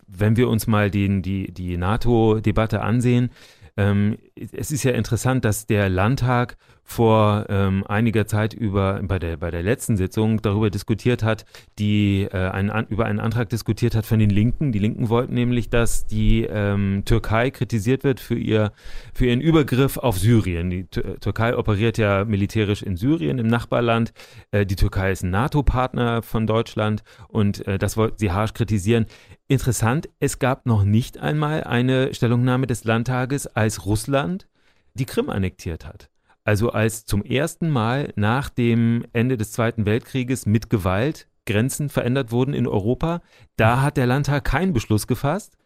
wenn 0.08 0.36
wir 0.38 0.48
uns 0.48 0.66
mal 0.66 0.90
den, 0.90 1.20
die, 1.20 1.52
die 1.52 1.76
NATO-Debatte 1.76 2.80
ansehen. 2.80 3.28
Ähm, 3.76 4.18
es 4.34 4.70
ist 4.70 4.84
ja 4.84 4.92
interessant, 4.92 5.44
dass 5.44 5.66
der 5.66 5.88
Landtag 5.88 6.56
vor 6.88 7.46
ähm, 7.48 7.84
einiger 7.86 8.26
Zeit 8.26 8.54
über 8.54 9.00
bei 9.02 9.18
der 9.18 9.36
bei 9.36 9.50
der 9.50 9.62
letzten 9.62 9.96
Sitzung 9.96 10.40
darüber 10.40 10.70
diskutiert 10.70 11.24
hat, 11.24 11.44
die 11.80 12.28
äh, 12.30 12.36
einen, 12.36 12.70
an, 12.70 12.86
über 12.86 13.06
einen 13.06 13.18
Antrag 13.18 13.48
diskutiert 13.48 13.96
hat 13.96 14.06
von 14.06 14.20
den 14.20 14.30
Linken. 14.30 14.70
Die 14.70 14.78
Linken 14.78 15.08
wollten 15.08 15.34
nämlich, 15.34 15.68
dass 15.68 16.06
die 16.06 16.44
ähm, 16.44 17.02
Türkei 17.04 17.50
kritisiert 17.50 18.04
wird 18.04 18.20
für 18.20 18.36
ihr 18.36 18.72
für 19.12 19.26
ihren 19.26 19.40
Übergriff 19.40 19.96
auf 19.98 20.16
Syrien. 20.16 20.70
Die 20.70 20.84
Türkei 20.84 21.56
operiert 21.56 21.98
ja 21.98 22.24
militärisch 22.24 22.82
in 22.82 22.96
Syrien 22.96 23.38
im 23.38 23.48
Nachbarland. 23.48 24.12
Äh, 24.52 24.64
die 24.64 24.76
Türkei 24.76 25.10
ist 25.10 25.24
ein 25.24 25.30
NATO-Partner 25.30 26.22
von 26.22 26.46
Deutschland 26.46 27.02
und 27.28 27.66
äh, 27.66 27.78
das 27.78 27.96
wollten 27.96 28.18
sie 28.18 28.30
harsch 28.30 28.54
kritisieren. 28.54 29.06
Interessant, 29.48 30.08
es 30.20 30.38
gab 30.38 30.66
noch 30.66 30.84
nicht 30.84 31.18
einmal 31.18 31.64
eine 31.64 32.14
Stellungnahme 32.14 32.68
des 32.68 32.84
Landtages, 32.84 33.48
als 33.48 33.86
Russland 33.86 34.46
die 34.94 35.04
Krim 35.04 35.30
annektiert 35.30 35.84
hat. 35.84 36.10
Also 36.46 36.70
als 36.70 37.04
zum 37.04 37.24
ersten 37.24 37.68
Mal 37.70 38.12
nach 38.14 38.50
dem 38.50 39.04
Ende 39.12 39.36
des 39.36 39.50
Zweiten 39.50 39.84
Weltkrieges 39.84 40.46
mit 40.46 40.70
Gewalt 40.70 41.26
Grenzen 41.44 41.88
verändert 41.88 42.30
wurden 42.30 42.54
in 42.54 42.68
Europa, 42.68 43.20
da 43.56 43.82
hat 43.82 43.96
der 43.96 44.06
Landtag 44.06 44.44
keinen 44.44 44.72
Beschluss 44.72 45.08
gefasst. 45.08 45.56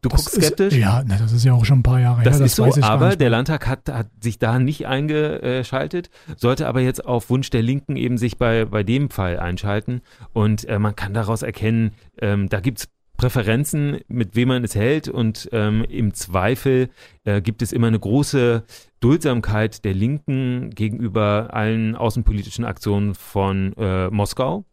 Du 0.00 0.08
das 0.08 0.24
guckst 0.24 0.42
skeptisch. 0.42 0.74
Ist, 0.74 0.80
ja, 0.80 1.02
das 1.02 1.32
ist 1.32 1.44
ja 1.44 1.52
auch 1.52 1.64
schon 1.66 1.80
ein 1.80 1.82
paar 1.82 2.00
Jahre 2.00 2.22
das 2.22 2.34
her. 2.34 2.40
Das 2.40 2.50
ist 2.50 2.56
so, 2.56 2.82
aber 2.82 3.16
der 3.16 3.30
Landtag 3.30 3.66
hat, 3.66 3.88
hat 3.90 4.08
sich 4.20 4.38
da 4.38 4.58
nicht 4.58 4.86
eingeschaltet, 4.86 6.08
sollte 6.36 6.68
aber 6.68 6.80
jetzt 6.80 7.04
auf 7.04 7.28
Wunsch 7.28 7.50
der 7.50 7.62
Linken 7.62 7.96
eben 7.96 8.16
sich 8.16 8.38
bei, 8.38 8.64
bei 8.64 8.82
dem 8.82 9.10
Fall 9.10 9.38
einschalten. 9.38 10.00
Und 10.32 10.66
äh, 10.68 10.78
man 10.78 10.96
kann 10.96 11.12
daraus 11.12 11.42
erkennen, 11.42 11.92
ähm, 12.20 12.48
da 12.48 12.60
gibt 12.60 12.78
es 12.80 12.88
Präferenzen, 13.16 14.00
mit 14.08 14.34
wem 14.34 14.48
man 14.48 14.64
es 14.64 14.74
hält 14.74 15.08
und 15.08 15.48
ähm, 15.52 15.84
im 15.88 16.14
Zweifel 16.14 16.90
äh, 17.24 17.40
gibt 17.40 17.62
es 17.62 17.72
immer 17.72 17.86
eine 17.86 17.98
große 17.98 18.64
Duldsamkeit 19.00 19.84
der 19.84 19.94
Linken 19.94 20.70
gegenüber 20.70 21.50
allen 21.52 21.94
außenpolitischen 21.94 22.64
Aktionen 22.64 23.14
von 23.14 23.72
äh, 23.76 24.10
Moskau. 24.10 24.64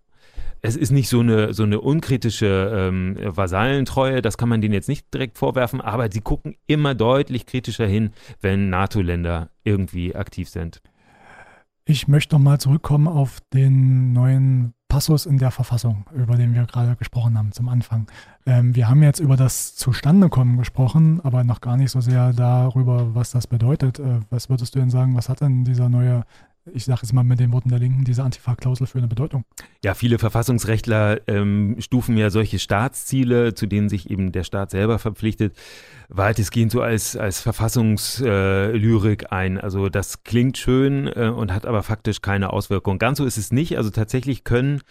es 0.61 0.75
ist 0.75 0.91
nicht 0.91 1.09
so 1.09 1.19
eine, 1.19 1.53
so 1.53 1.63
eine 1.63 1.81
unkritische 1.81 2.71
ähm, 2.73 3.15
Vasallentreue, 3.21 4.21
das 4.21 4.37
kann 4.37 4.49
man 4.49 4.61
denen 4.61 4.73
jetzt 4.73 4.89
nicht 4.89 5.13
direkt 5.13 5.37
vorwerfen, 5.37 5.79
aber 5.79 6.11
sie 6.11 6.21
gucken 6.21 6.55
immer 6.65 6.95
deutlich 6.95 7.45
kritischer 7.45 7.87
hin, 7.87 8.11
wenn 8.41 8.69
NATO-Länder 8.69 9.49
irgendwie 9.63 10.15
aktiv 10.15 10.49
sind. 10.49 10.81
Ich 11.85 12.07
möchte 12.07 12.35
nochmal 12.35 12.59
zurückkommen 12.59 13.07
auf 13.07 13.39
den 13.53 14.13
neuen 14.13 14.73
Passus 14.91 15.25
in 15.25 15.37
der 15.37 15.51
Verfassung, 15.51 16.03
über 16.13 16.35
den 16.35 16.53
wir 16.53 16.65
gerade 16.65 16.97
gesprochen 16.97 17.37
haben 17.37 17.53
zum 17.53 17.69
Anfang. 17.69 18.07
Ähm, 18.45 18.75
wir 18.75 18.89
haben 18.89 19.01
jetzt 19.03 19.19
über 19.19 19.37
das 19.37 19.73
Zustandekommen 19.77 20.57
gesprochen, 20.57 21.21
aber 21.23 21.45
noch 21.45 21.61
gar 21.61 21.77
nicht 21.77 21.91
so 21.91 22.01
sehr 22.01 22.33
darüber, 22.33 23.15
was 23.15 23.31
das 23.31 23.47
bedeutet. 23.47 23.99
Äh, 23.99 24.19
was 24.29 24.49
würdest 24.49 24.75
du 24.75 24.79
denn 24.79 24.89
sagen, 24.89 25.15
was 25.15 25.29
hat 25.29 25.39
denn 25.39 25.63
dieser 25.63 25.87
neue 25.87 26.25
ich 26.73 26.85
sage 26.85 26.99
jetzt 27.03 27.13
mal 27.13 27.23
mit 27.23 27.39
den 27.39 27.51
Worten 27.51 27.69
der 27.69 27.79
Linken, 27.79 28.03
diese 28.03 28.23
Antifa-Klausel 28.23 28.85
für 28.85 28.99
eine 28.99 29.07
Bedeutung? 29.07 29.45
Ja, 29.83 29.93
viele 29.93 30.19
Verfassungsrechtler 30.19 31.27
ähm, 31.27 31.77
stufen 31.79 32.17
ja 32.17 32.29
solche 32.29 32.59
Staatsziele, 32.59 33.55
zu 33.55 33.65
denen 33.65 33.89
sich 33.89 34.09
eben 34.09 34.31
der 34.31 34.43
Staat 34.43 34.71
selber 34.71 34.99
verpflichtet, 34.99 35.55
weitestgehend 36.09 36.71
so 36.71 36.81
als, 36.81 37.15
als 37.15 37.41
Verfassungslyrik 37.41 39.23
äh, 39.23 39.27
ein. 39.29 39.59
Also 39.59 39.89
das 39.89 40.23
klingt 40.23 40.57
schön 40.57 41.07
äh, 41.07 41.31
und 41.35 41.51
hat 41.51 41.65
aber 41.65 41.81
faktisch 41.81 42.21
keine 42.21 42.53
Auswirkung. 42.53 42.99
Ganz 42.99 43.17
so 43.17 43.25
ist 43.25 43.37
es 43.37 43.51
nicht. 43.51 43.77
Also 43.77 43.89
tatsächlich 43.89 44.43
können 44.43 44.81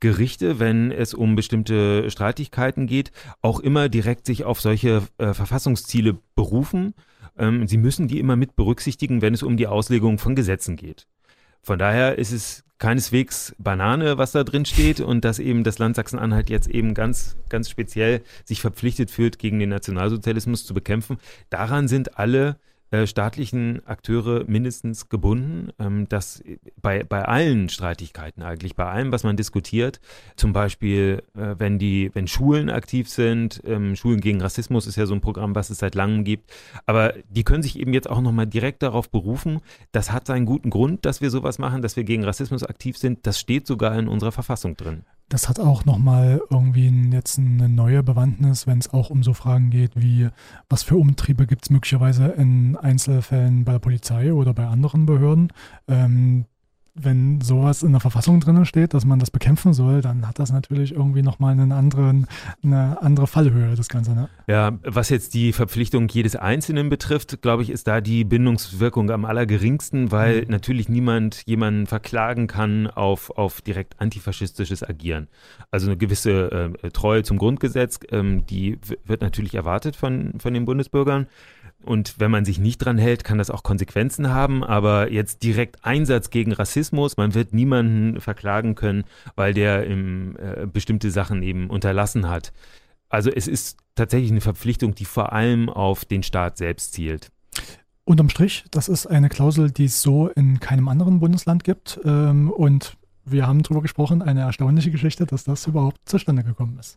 Gerichte, 0.00 0.58
wenn 0.58 0.90
es 0.90 1.14
um 1.14 1.36
bestimmte 1.36 2.10
Streitigkeiten 2.10 2.86
geht, 2.86 3.12
auch 3.42 3.60
immer 3.60 3.88
direkt 3.88 4.26
sich 4.26 4.44
auf 4.44 4.60
solche 4.60 5.02
äh, 5.18 5.34
Verfassungsziele 5.34 6.18
berufen. 6.34 6.94
Ähm, 7.38 7.66
sie 7.66 7.78
müssen 7.78 8.08
die 8.08 8.18
immer 8.18 8.36
mit 8.36 8.56
berücksichtigen, 8.56 9.22
wenn 9.22 9.34
es 9.34 9.42
um 9.42 9.56
die 9.56 9.66
Auslegung 9.66 10.18
von 10.18 10.34
Gesetzen 10.34 10.76
geht. 10.76 11.06
Von 11.62 11.78
daher 11.78 12.18
ist 12.18 12.32
es 12.32 12.64
keineswegs 12.78 13.54
Banane, 13.58 14.16
was 14.16 14.32
da 14.32 14.42
drin 14.42 14.64
steht 14.64 15.00
und 15.00 15.24
dass 15.24 15.38
eben 15.38 15.64
das 15.64 15.78
Land 15.78 15.96
Sachsen-Anhalt 15.96 16.48
jetzt 16.48 16.66
eben 16.66 16.94
ganz, 16.94 17.36
ganz 17.50 17.68
speziell 17.68 18.22
sich 18.44 18.62
verpflichtet 18.62 19.10
fühlt, 19.10 19.38
gegen 19.38 19.58
den 19.58 19.68
Nationalsozialismus 19.68 20.64
zu 20.64 20.72
bekämpfen. 20.72 21.18
Daran 21.50 21.88
sind 21.88 22.18
alle 22.18 22.56
äh, 22.90 23.06
staatlichen 23.06 23.86
Akteure 23.86 24.44
mindestens 24.46 25.08
gebunden, 25.08 25.70
ähm, 25.78 26.08
dass 26.08 26.42
bei, 26.80 27.04
bei 27.04 27.24
allen 27.24 27.68
Streitigkeiten 27.68 28.42
eigentlich, 28.42 28.74
bei 28.74 28.84
allem, 28.86 29.12
was 29.12 29.22
man 29.22 29.36
diskutiert, 29.36 30.00
zum 30.36 30.52
Beispiel, 30.52 31.22
äh, 31.36 31.54
wenn 31.58 31.78
die, 31.78 32.10
wenn 32.14 32.26
Schulen 32.26 32.68
aktiv 32.68 33.08
sind, 33.08 33.60
ähm, 33.64 33.96
Schulen 33.96 34.20
gegen 34.20 34.40
Rassismus 34.40 34.86
ist 34.86 34.96
ja 34.96 35.06
so 35.06 35.14
ein 35.14 35.20
Programm, 35.20 35.54
was 35.54 35.70
es 35.70 35.78
seit 35.78 35.94
langem 35.94 36.24
gibt, 36.24 36.50
aber 36.86 37.14
die 37.28 37.44
können 37.44 37.62
sich 37.62 37.78
eben 37.78 37.92
jetzt 37.92 38.10
auch 38.10 38.20
nochmal 38.20 38.46
direkt 38.46 38.82
darauf 38.82 39.10
berufen, 39.10 39.60
das 39.92 40.10
hat 40.10 40.26
seinen 40.26 40.46
guten 40.46 40.70
Grund, 40.70 41.06
dass 41.06 41.20
wir 41.20 41.30
sowas 41.30 41.58
machen, 41.58 41.82
dass 41.82 41.96
wir 41.96 42.04
gegen 42.04 42.24
Rassismus 42.24 42.64
aktiv 42.64 42.96
sind, 42.96 43.26
das 43.26 43.38
steht 43.38 43.66
sogar 43.66 43.96
in 43.98 44.08
unserer 44.08 44.32
Verfassung 44.32 44.76
drin. 44.76 45.04
Das 45.30 45.48
hat 45.48 45.60
auch 45.60 45.84
nochmal 45.84 46.42
irgendwie 46.50 46.88
jetzt 47.12 47.38
eine 47.38 47.68
neue 47.68 48.02
Bewandtnis, 48.02 48.66
wenn 48.66 48.78
es 48.78 48.92
auch 48.92 49.10
um 49.10 49.22
so 49.22 49.32
Fragen 49.32 49.70
geht 49.70 49.92
wie, 49.94 50.28
was 50.68 50.82
für 50.82 50.96
Umtriebe 50.96 51.46
gibt 51.46 51.66
es 51.66 51.70
möglicherweise 51.70 52.26
in 52.26 52.76
Einzelfällen 52.76 53.64
bei 53.64 53.70
der 53.70 53.78
Polizei 53.78 54.32
oder 54.32 54.52
bei 54.52 54.66
anderen 54.66 55.06
Behörden. 55.06 55.52
Ähm, 55.86 56.46
wenn 57.02 57.40
sowas 57.40 57.82
in 57.82 57.92
der 57.92 58.00
Verfassung 58.00 58.40
drin 58.40 58.64
steht, 58.64 58.94
dass 58.94 59.04
man 59.04 59.18
das 59.18 59.30
bekämpfen 59.30 59.72
soll, 59.72 60.00
dann 60.00 60.26
hat 60.26 60.38
das 60.38 60.52
natürlich 60.52 60.92
irgendwie 60.92 61.22
nochmal 61.22 61.52
einen 61.52 61.72
anderen, 61.72 62.26
eine 62.62 63.00
andere 63.02 63.26
Fallhöhe, 63.26 63.74
das 63.74 63.88
Ganze. 63.88 64.14
Ne? 64.14 64.28
Ja, 64.46 64.78
was 64.82 65.08
jetzt 65.08 65.34
die 65.34 65.52
Verpflichtung 65.52 66.08
jedes 66.08 66.36
Einzelnen 66.36 66.88
betrifft, 66.88 67.42
glaube 67.42 67.62
ich, 67.62 67.70
ist 67.70 67.86
da 67.86 68.00
die 68.00 68.24
Bindungswirkung 68.24 69.10
am 69.10 69.24
allergeringsten, 69.24 70.12
weil 70.12 70.42
mhm. 70.42 70.50
natürlich 70.50 70.88
niemand 70.88 71.42
jemanden 71.46 71.86
verklagen 71.86 72.46
kann 72.46 72.86
auf, 72.86 73.30
auf 73.30 73.60
direkt 73.60 74.00
antifaschistisches 74.00 74.82
Agieren. 74.82 75.28
Also 75.70 75.86
eine 75.86 75.96
gewisse 75.96 76.72
äh, 76.82 76.90
Treue 76.90 77.22
zum 77.22 77.38
Grundgesetz, 77.38 78.00
ähm, 78.10 78.46
die 78.46 78.78
wird 79.04 79.22
natürlich 79.22 79.54
erwartet 79.54 79.96
von, 79.96 80.34
von 80.38 80.54
den 80.54 80.64
Bundesbürgern. 80.64 81.26
Und 81.84 82.16
wenn 82.18 82.30
man 82.30 82.44
sich 82.44 82.58
nicht 82.58 82.78
dran 82.78 82.98
hält, 82.98 83.24
kann 83.24 83.38
das 83.38 83.50
auch 83.50 83.62
Konsequenzen 83.62 84.30
haben. 84.30 84.62
Aber 84.62 85.10
jetzt 85.10 85.42
direkt 85.42 85.84
Einsatz 85.84 86.30
gegen 86.30 86.52
Rassismus, 86.52 87.16
man 87.16 87.34
wird 87.34 87.54
niemanden 87.54 88.20
verklagen 88.20 88.74
können, 88.74 89.04
weil 89.34 89.54
der 89.54 89.84
im, 89.86 90.36
äh, 90.36 90.66
bestimmte 90.66 91.10
Sachen 91.10 91.42
eben 91.42 91.70
unterlassen 91.70 92.28
hat. 92.28 92.52
Also 93.08 93.30
es 93.30 93.48
ist 93.48 93.78
tatsächlich 93.94 94.30
eine 94.30 94.40
Verpflichtung, 94.40 94.94
die 94.94 95.04
vor 95.04 95.32
allem 95.32 95.68
auf 95.68 96.04
den 96.04 96.22
Staat 96.22 96.58
selbst 96.58 96.92
zielt. 96.92 97.30
Unterm 98.04 98.28
Strich, 98.28 98.64
das 98.70 98.88
ist 98.88 99.06
eine 99.06 99.28
Klausel, 99.28 99.70
die 99.70 99.84
es 99.84 100.02
so 100.02 100.28
in 100.28 100.60
keinem 100.60 100.88
anderen 100.88 101.20
Bundesland 101.20 101.64
gibt. 101.64 102.00
Ähm, 102.04 102.50
und 102.50 102.96
wir 103.24 103.46
haben 103.46 103.62
darüber 103.62 103.82
gesprochen, 103.82 104.22
eine 104.22 104.40
erstaunliche 104.40 104.90
Geschichte, 104.90 105.26
dass 105.26 105.44
das 105.44 105.66
überhaupt 105.66 105.98
zustande 106.08 106.42
gekommen 106.42 106.78
ist. 106.78 106.96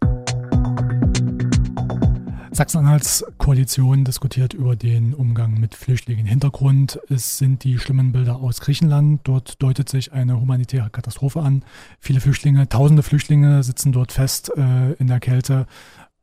Sachsen-Anhalts 2.53 3.25
Koalition 3.39 4.05
diskutiert 4.05 4.53
über 4.53 4.75
den 4.75 5.15
Umgang 5.15 5.60
mit 5.60 5.74
Flüchtlingen. 5.74 6.27
Hintergrund 6.27 7.00
ist, 7.10 7.39
sind 7.39 7.63
die 7.63 7.79
schlimmen 7.79 8.12
Bilder 8.12 8.36
aus 8.36 8.62
Griechenland. 8.62 9.22
Dort 9.24 9.62
deutet 9.62 9.89
sich 9.89 10.13
eine 10.13 10.39
humanitäre 10.39 10.91
Katastrophe 10.91 11.41
an. 11.41 11.63
Viele 12.00 12.19
Flüchtlinge, 12.19 12.69
tausende 12.69 13.01
Flüchtlinge 13.01 13.63
sitzen 13.63 13.91
dort 13.91 14.12
fest 14.12 14.51
äh, 14.55 14.93
in 14.93 15.07
der 15.07 15.19
Kälte. 15.19 15.65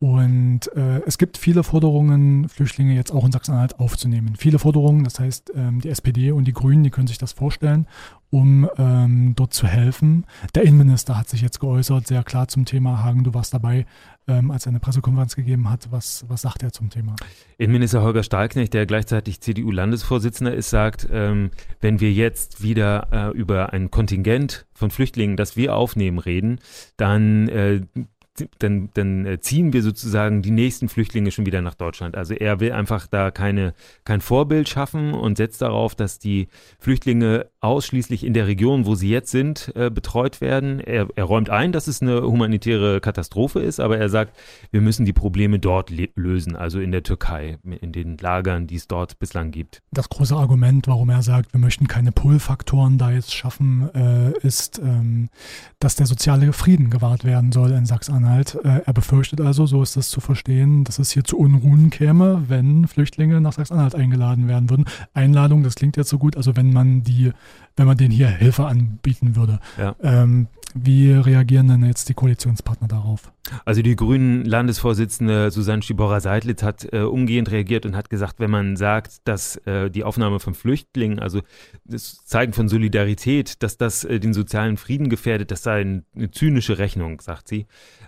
Und 0.01 0.75
äh, 0.75 1.03
es 1.05 1.19
gibt 1.19 1.37
viele 1.37 1.63
Forderungen, 1.63 2.49
Flüchtlinge 2.49 2.95
jetzt 2.95 3.13
auch 3.13 3.23
in 3.27 3.33
Sachsen-Anhalt 3.33 3.79
aufzunehmen. 3.79 4.35
Viele 4.35 4.59
Forderungen, 4.59 5.05
das 5.05 5.21
heißt, 5.21 5.53
ähm, 5.55 5.83
die 5.83 5.91
SPD 5.91 6.33
und 6.33 6.47
die 6.47 6.55
Grünen, 6.55 6.83
die 6.83 6.89
können 6.89 7.07
sich 7.07 7.19
das 7.19 7.33
vorstellen, 7.33 7.87
um 8.31 8.67
ähm, 8.79 9.35
dort 9.37 9.53
zu 9.53 9.67
helfen. 9.67 10.25
Der 10.55 10.63
Innenminister 10.63 11.19
hat 11.19 11.29
sich 11.29 11.43
jetzt 11.43 11.61
geäußert, 11.61 12.07
sehr 12.07 12.25
klar 12.25 12.49
zum 12.49 12.65
Thema. 12.65 13.05
Hagen, 13.05 13.25
du 13.25 13.35
warst 13.35 13.53
dabei, 13.53 13.85
ähm, 14.27 14.51
als 14.51 14.65
er 14.65 14.71
eine 14.71 14.81
Pressekonferenz 14.81 15.37
gegeben 15.37 15.69
hat. 15.69 15.89
Was, 15.93 16.25
was 16.29 16.41
sagt 16.41 16.63
er 16.63 16.73
zum 16.73 16.89
Thema? 16.89 17.15
Innenminister 17.59 18.01
Holger 18.01 18.23
Stahlknecht, 18.23 18.73
der 18.73 18.87
gleichzeitig 18.87 19.43
CDU-Landesvorsitzender 19.43 20.55
ist, 20.55 20.71
sagt, 20.71 21.09
ähm, 21.13 21.51
wenn 21.83 22.01
wir 22.01 22.11
jetzt 22.11 22.63
wieder 22.63 23.09
äh, 23.13 23.37
über 23.37 23.75
ein 23.75 23.91
Kontingent 23.91 24.65
von 24.73 24.91
Flüchtlingen, 24.91 25.37
das 25.37 25.57
wir 25.57 25.77
aufnehmen, 25.77 26.19
reden, 26.19 26.59
dann 26.97 27.49
äh, 27.49 27.83
dann, 28.59 28.91
dann 28.95 29.27
äh, 29.27 29.41
ziehen 29.41 29.73
wir 29.73 29.83
sozusagen 29.83 30.43
die 30.43 30.51
nächsten 30.51 30.89
Flüchtlinge 30.89 31.31
schon 31.31 31.47
wieder 31.47 31.63
nach 31.63 31.75
Deutschland. 31.75 32.17
Also 32.17 32.35
er 32.35 32.61
will 32.61 32.73
einfach 32.73 33.07
da 33.07 33.31
keine, 33.31 33.75
kein 34.05 34.21
Vorbild 34.21 34.69
schaffen 34.69 35.13
und 35.15 35.37
setzt 35.37 35.63
darauf, 35.63 35.95
dass 35.95 36.19
die 36.19 36.49
Flüchtlinge 36.79 37.47
ausschließlich 37.61 38.25
in 38.25 38.33
der 38.33 38.47
Region, 38.47 38.87
wo 38.87 38.95
sie 38.95 39.11
jetzt 39.11 39.31
sind, 39.31 39.73
äh, 39.75 39.91
betreut 39.91 40.41
werden. 40.41 40.81
Er, 40.81 41.09
er 41.15 41.25
räumt 41.25 41.51
ein, 41.51 41.73
dass 41.73 41.87
es 41.87 42.01
eine 42.01 42.23
humanitäre 42.23 43.01
Katastrophe 43.01 43.61
ist, 43.61 43.81
aber 43.81 43.99
er 43.99 44.09
sagt, 44.09 44.37
wir 44.71 44.81
müssen 44.81 45.05
die 45.05 45.13
Probleme 45.13 45.59
dort 45.59 45.91
lösen, 46.15 46.57
also 46.57 46.81
in 46.81 46.93
der 46.93 47.03
Türkei, 47.03 47.59
in 47.81 47.93
den 47.93 48.17
Lagern, 48.17 48.67
die 48.67 48.77
es 48.77 48.89
dort 48.89 49.19
bislang 49.19 49.51
gibt. 49.51 49.83
Das 49.91 50.09
große 50.09 50.35
Argument, 50.35 50.87
warum 50.87 51.11
er 51.11 51.23
sagt, 51.23 51.53
wir 51.53 51.61
möchten 51.61 51.87
keine 51.87 52.13
Pull-Faktoren 52.13 52.97
da 52.97 53.11
jetzt 53.11 53.35
schaffen, 53.35 53.91
äh, 53.95 54.31
ist, 54.47 54.79
ähm, 54.79 55.29
dass 55.79 55.97
der 55.97 56.07
soziale 56.07 56.53
Frieden 56.53 56.91
gewahrt 56.91 57.25
werden 57.25 57.53
soll 57.53 57.73
in 57.73 57.85
Sachsen-Anhalt. 58.21 58.59
Äh, 58.65 58.83
er 58.87 58.93
befürchtet 58.93 59.41
also, 59.41 59.67
so 59.67 59.83
ist 59.83 59.97
das 59.97 60.11
zu 60.11 60.21
verstehen, 60.21 60.85
dass 60.85 60.99
es 60.99 61.11
hier 61.11 61.25
zu 61.25 61.39
Unruhen 61.39 61.91
käme, 61.91 62.45
wenn 62.49 62.87
Flüchtlinge 62.87 63.41
nach 63.41 63.53
Sachsen-Anhalt 63.53 63.95
eingeladen 63.95 64.49
werden 64.49 64.71
würden. 64.71 64.85
Einladung, 65.15 65.63
das 65.63 65.75
klingt 65.75 65.97
jetzt 65.97 66.11
so 66.11 66.19
gut, 66.19 66.37
also 66.37 66.57
wenn 66.57 66.73
man 66.73 67.03
die 67.03 67.33
wenn 67.77 67.87
man 67.87 67.97
denen 67.97 68.11
hier 68.11 68.29
Hilfe 68.29 68.67
anbieten 68.67 69.37
würde. 69.37 69.59
Ja. 69.79 69.95
Ähm, 70.03 70.49
wie 70.75 71.13
reagieren 71.13 71.69
denn 71.69 71.85
jetzt 71.85 72.09
die 72.09 72.15
Koalitionspartner 72.15 72.89
darauf? 72.89 73.33
Also 73.65 73.83
die 73.83 73.97
grünen 73.97 74.45
Landesvorsitzende 74.45 75.51
Susanne 75.51 75.83
Schibora-Seidlitz 75.83 76.63
hat 76.63 76.93
äh, 76.93 77.01
umgehend 77.01 77.51
reagiert 77.51 77.87
und 77.87 77.97
hat 77.97 78.11
gesagt, 78.11 78.39
wenn 78.39 78.51
man 78.51 78.77
sagt, 78.77 79.27
dass 79.27 79.57
äh, 79.67 79.91
die 79.91 80.05
Aufnahme 80.05 80.39
von 80.39 80.55
Flüchtlingen, 80.55 81.19
also 81.19 81.41
das 81.85 82.25
Zeigen 82.25 82.53
von 82.53 82.69
Solidarität, 82.69 83.63
dass 83.63 83.77
das 83.77 84.05
äh, 84.05 84.21
den 84.21 84.33
sozialen 84.35 84.77
Frieden 84.77 85.09
gefährdet, 85.09 85.51
das 85.51 85.63
sei 85.63 85.81
eine 85.81 86.31
zynische 86.31 86.79
Rechnung, 86.79 87.21
sagt 87.21 87.49
sie. 87.49 87.67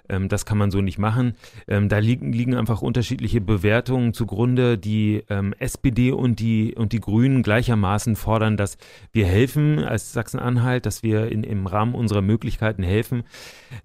Ähm, 0.09 0.29
das 0.29 0.47
kann 0.47 0.59
man 0.59 0.71
so 0.71 0.81
nicht 0.81 0.99
machen. 0.99 1.35
Ähm, 1.67 1.89
da 1.89 1.99
liegen, 1.99 2.33
liegen 2.33 2.55
einfach 2.55 2.83
unterschiedliche 2.83 3.41
Bewertungen 3.41 4.13
zugrunde. 4.13 4.79
Die 4.79 5.25
ähm, 5.29 5.55
SPD 5.59 6.13
und 6.13 6.39
die, 6.39 6.75
und 6.75 6.93
die 6.93 7.01
Grünen 7.01 7.43
gleichermaßen 7.43 8.17
fordern, 8.17 8.57
dass 8.57 8.77
wir 9.13 9.27
helfen 9.27 9.81
als 9.81 10.13
Sachsen-Anhalt, 10.13 10.87
dass 10.87 11.03
wir 11.03 11.33
in, 11.33 11.43
im 11.43 11.67
Rahmen 11.67 11.95
unserer 11.95 12.23
Möglichkeiten 12.23 12.52
helfen. 12.61 13.25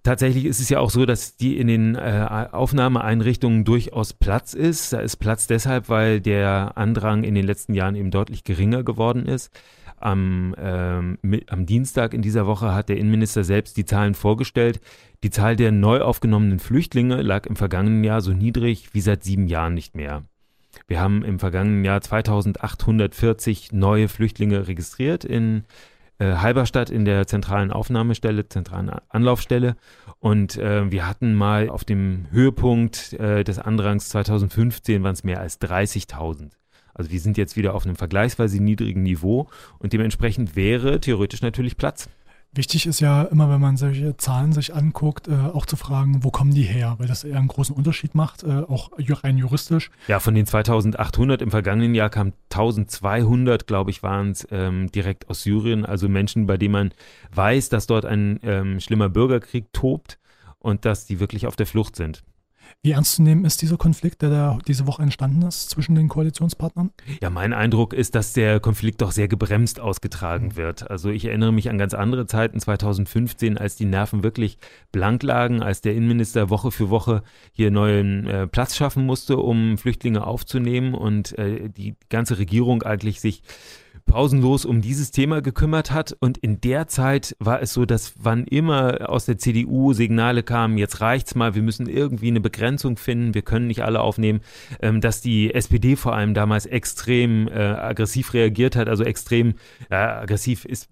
Tatsächlich 0.03 0.45
ist 0.45 0.59
es 0.59 0.69
ja 0.69 0.79
auch 0.79 0.89
so, 0.89 1.05
dass 1.05 1.37
die 1.37 1.57
in 1.57 1.67
den 1.67 1.95
äh, 1.95 2.47
Aufnahmeeinrichtungen 2.51 3.63
durchaus 3.63 4.13
Platz 4.13 4.53
ist. 4.53 4.93
Da 4.93 4.99
ist 4.99 5.17
Platz 5.17 5.47
deshalb, 5.47 5.89
weil 5.89 6.19
der 6.21 6.73
Andrang 6.75 7.23
in 7.23 7.35
den 7.35 7.45
letzten 7.45 7.73
Jahren 7.73 7.95
eben 7.95 8.11
deutlich 8.11 8.43
geringer 8.43 8.83
geworden 8.83 9.25
ist. 9.25 9.51
Am, 9.99 10.53
ähm, 10.59 11.17
am 11.47 11.65
Dienstag 11.65 12.13
in 12.13 12.21
dieser 12.21 12.45
Woche 12.45 12.73
hat 12.73 12.89
der 12.89 12.97
Innenminister 12.97 13.43
selbst 13.43 13.77
die 13.77 13.85
Zahlen 13.85 14.13
vorgestellt. 14.13 14.79
Die 15.23 15.31
Zahl 15.31 15.55
der 15.55 15.71
neu 15.71 16.01
aufgenommenen 16.01 16.59
Flüchtlinge 16.59 17.21
lag 17.23 17.47
im 17.47 17.55
vergangenen 17.55 18.03
Jahr 18.03 18.21
so 18.21 18.31
niedrig 18.31 18.93
wie 18.93 19.01
seit 19.01 19.23
sieben 19.23 19.47
Jahren 19.47 19.73
nicht 19.73 19.95
mehr. 19.95 20.23
Wir 20.87 21.01
haben 21.01 21.23
im 21.23 21.39
vergangenen 21.39 21.83
Jahr 21.83 22.01
2840 22.01 23.71
neue 23.71 24.07
Flüchtlinge 24.07 24.67
registriert 24.67 25.25
in 25.25 25.63
äh, 26.19 26.35
Halberstadt 26.35 26.89
in 26.89 27.05
der 27.05 27.27
zentralen 27.27 27.71
Aufnahmestelle, 27.71 28.47
zentralen 28.49 28.89
Anlaufstelle. 29.09 29.75
Und 30.19 30.57
äh, 30.57 30.89
wir 30.91 31.07
hatten 31.07 31.35
mal 31.35 31.69
auf 31.69 31.83
dem 31.83 32.27
Höhepunkt 32.31 33.13
äh, 33.13 33.43
des 33.43 33.59
Andrangs 33.59 34.09
2015 34.09 35.03
waren 35.03 35.13
es 35.13 35.23
mehr 35.23 35.39
als 35.39 35.61
30.000. 35.61 36.51
Also 36.93 37.11
wir 37.11 37.19
sind 37.19 37.37
jetzt 37.37 37.55
wieder 37.55 37.75
auf 37.75 37.85
einem 37.85 37.95
vergleichsweise 37.95 38.61
niedrigen 38.61 39.03
Niveau 39.03 39.47
und 39.77 39.93
dementsprechend 39.93 40.55
wäre 40.55 40.99
theoretisch 40.99 41.41
natürlich 41.41 41.77
Platz. 41.77 42.09
Wichtig 42.53 42.87
ist 42.87 42.99
ja 43.01 43.23
immer, 43.23 43.49
wenn 43.49 43.61
man 43.61 43.77
solche 43.77 44.17
Zahlen 44.17 44.51
sich 44.51 44.73
anguckt, 44.73 45.27
äh, 45.27 45.33
auch 45.33 45.65
zu 45.65 45.75
fragen, 45.75 46.23
wo 46.23 46.31
kommen 46.31 46.53
die 46.53 46.63
her, 46.63 46.95
weil 46.97 47.07
das 47.07 47.23
eher 47.23 47.37
einen 47.37 47.49
großen 47.49 47.75
Unterschied 47.75 48.15
macht, 48.15 48.43
äh, 48.43 48.63
auch 48.67 48.91
rein 48.97 49.37
juristisch. 49.37 49.91
Ja, 50.07 50.19
von 50.19 50.33
den 50.33 50.45
2800 50.45 51.41
im 51.41 51.51
vergangenen 51.51 51.93
Jahr 51.93 52.09
kamen 52.09 52.33
1200, 52.49 53.67
glaube 53.67 53.91
ich, 53.91 54.01
waren 54.01 54.31
es 54.31 54.47
ähm, 54.49 54.91
direkt 54.91 55.29
aus 55.29 55.43
Syrien, 55.43 55.85
also 55.85 56.09
Menschen, 56.09 56.47
bei 56.47 56.57
denen 56.57 56.71
man 56.71 56.91
weiß, 57.33 57.69
dass 57.69 57.85
dort 57.85 58.05
ein 58.05 58.39
ähm, 58.43 58.79
schlimmer 58.79 59.09
Bürgerkrieg 59.09 59.71
tobt 59.73 60.17
und 60.59 60.85
dass 60.85 61.05
die 61.05 61.19
wirklich 61.19 61.47
auf 61.47 61.55
der 61.55 61.67
Flucht 61.67 61.95
sind. 61.95 62.23
Wie 62.81 62.91
ernst 62.91 63.15
zu 63.15 63.21
nehmen 63.21 63.45
ist 63.45 63.61
dieser 63.61 63.77
Konflikt, 63.77 64.21
der 64.21 64.29
da 64.29 64.59
diese 64.67 64.87
Woche 64.87 65.01
entstanden 65.01 65.41
ist 65.43 65.69
zwischen 65.69 65.95
den 65.95 66.07
Koalitionspartnern? 66.07 66.91
Ja, 67.21 67.29
mein 67.29 67.53
Eindruck 67.53 67.93
ist, 67.93 68.15
dass 68.15 68.33
der 68.33 68.59
Konflikt 68.59 69.01
doch 69.01 69.11
sehr 69.11 69.27
gebremst 69.27 69.79
ausgetragen 69.79 70.55
wird. 70.55 70.89
Also 70.89 71.09
ich 71.09 71.25
erinnere 71.25 71.51
mich 71.51 71.69
an 71.69 71.77
ganz 71.77 71.93
andere 71.93 72.27
Zeiten, 72.27 72.59
2015, 72.59 73.57
als 73.57 73.75
die 73.75 73.85
Nerven 73.85 74.23
wirklich 74.23 74.57
blank 74.91 75.23
lagen, 75.23 75.61
als 75.61 75.81
der 75.81 75.95
Innenminister 75.95 76.49
Woche 76.49 76.71
für 76.71 76.89
Woche 76.89 77.23
hier 77.51 77.71
neuen 77.71 78.27
äh, 78.27 78.47
Platz 78.47 78.75
schaffen 78.75 79.05
musste, 79.05 79.37
um 79.37 79.77
Flüchtlinge 79.77 80.25
aufzunehmen 80.25 80.93
und 80.93 81.37
äh, 81.37 81.69
die 81.69 81.95
ganze 82.09 82.37
Regierung 82.37 82.83
eigentlich 82.83 83.19
sich 83.19 83.41
pausenlos 84.07 84.65
um 84.65 84.81
dieses 84.81 85.11
Thema 85.11 85.41
gekümmert 85.41 85.91
hat. 85.91 86.17
Und 86.19 86.37
in 86.39 86.59
der 86.61 86.87
Zeit 86.87 87.35
war 87.39 87.61
es 87.61 87.73
so, 87.73 87.85
dass 87.85 88.13
wann 88.17 88.45
immer 88.45 89.09
aus 89.09 89.25
der 89.25 89.37
CDU 89.37 89.93
Signale 89.93 90.41
kamen, 90.41 90.77
jetzt 90.79 91.01
reicht's 91.01 91.35
mal, 91.35 91.53
wir 91.53 91.61
müssen 91.61 91.87
irgendwie 91.87 92.29
eine 92.29 92.41
Begrenzung 92.41 92.97
finden, 92.97 93.35
wir 93.35 93.43
können 93.43 93.67
nicht 93.67 93.83
alle 93.83 94.01
aufnehmen, 94.01 94.41
ähm, 94.81 95.01
dass 95.01 95.21
die 95.21 95.53
SPD 95.53 95.95
vor 95.95 96.15
allem 96.15 96.33
damals 96.33 96.65
extrem 96.65 97.47
äh, 97.47 97.51
aggressiv 97.51 98.33
reagiert 98.33 98.75
hat, 98.75 98.87
also 98.89 99.03
extrem 99.03 99.53
ja, 99.91 100.21
aggressiv 100.21 100.65
ist 100.65 100.89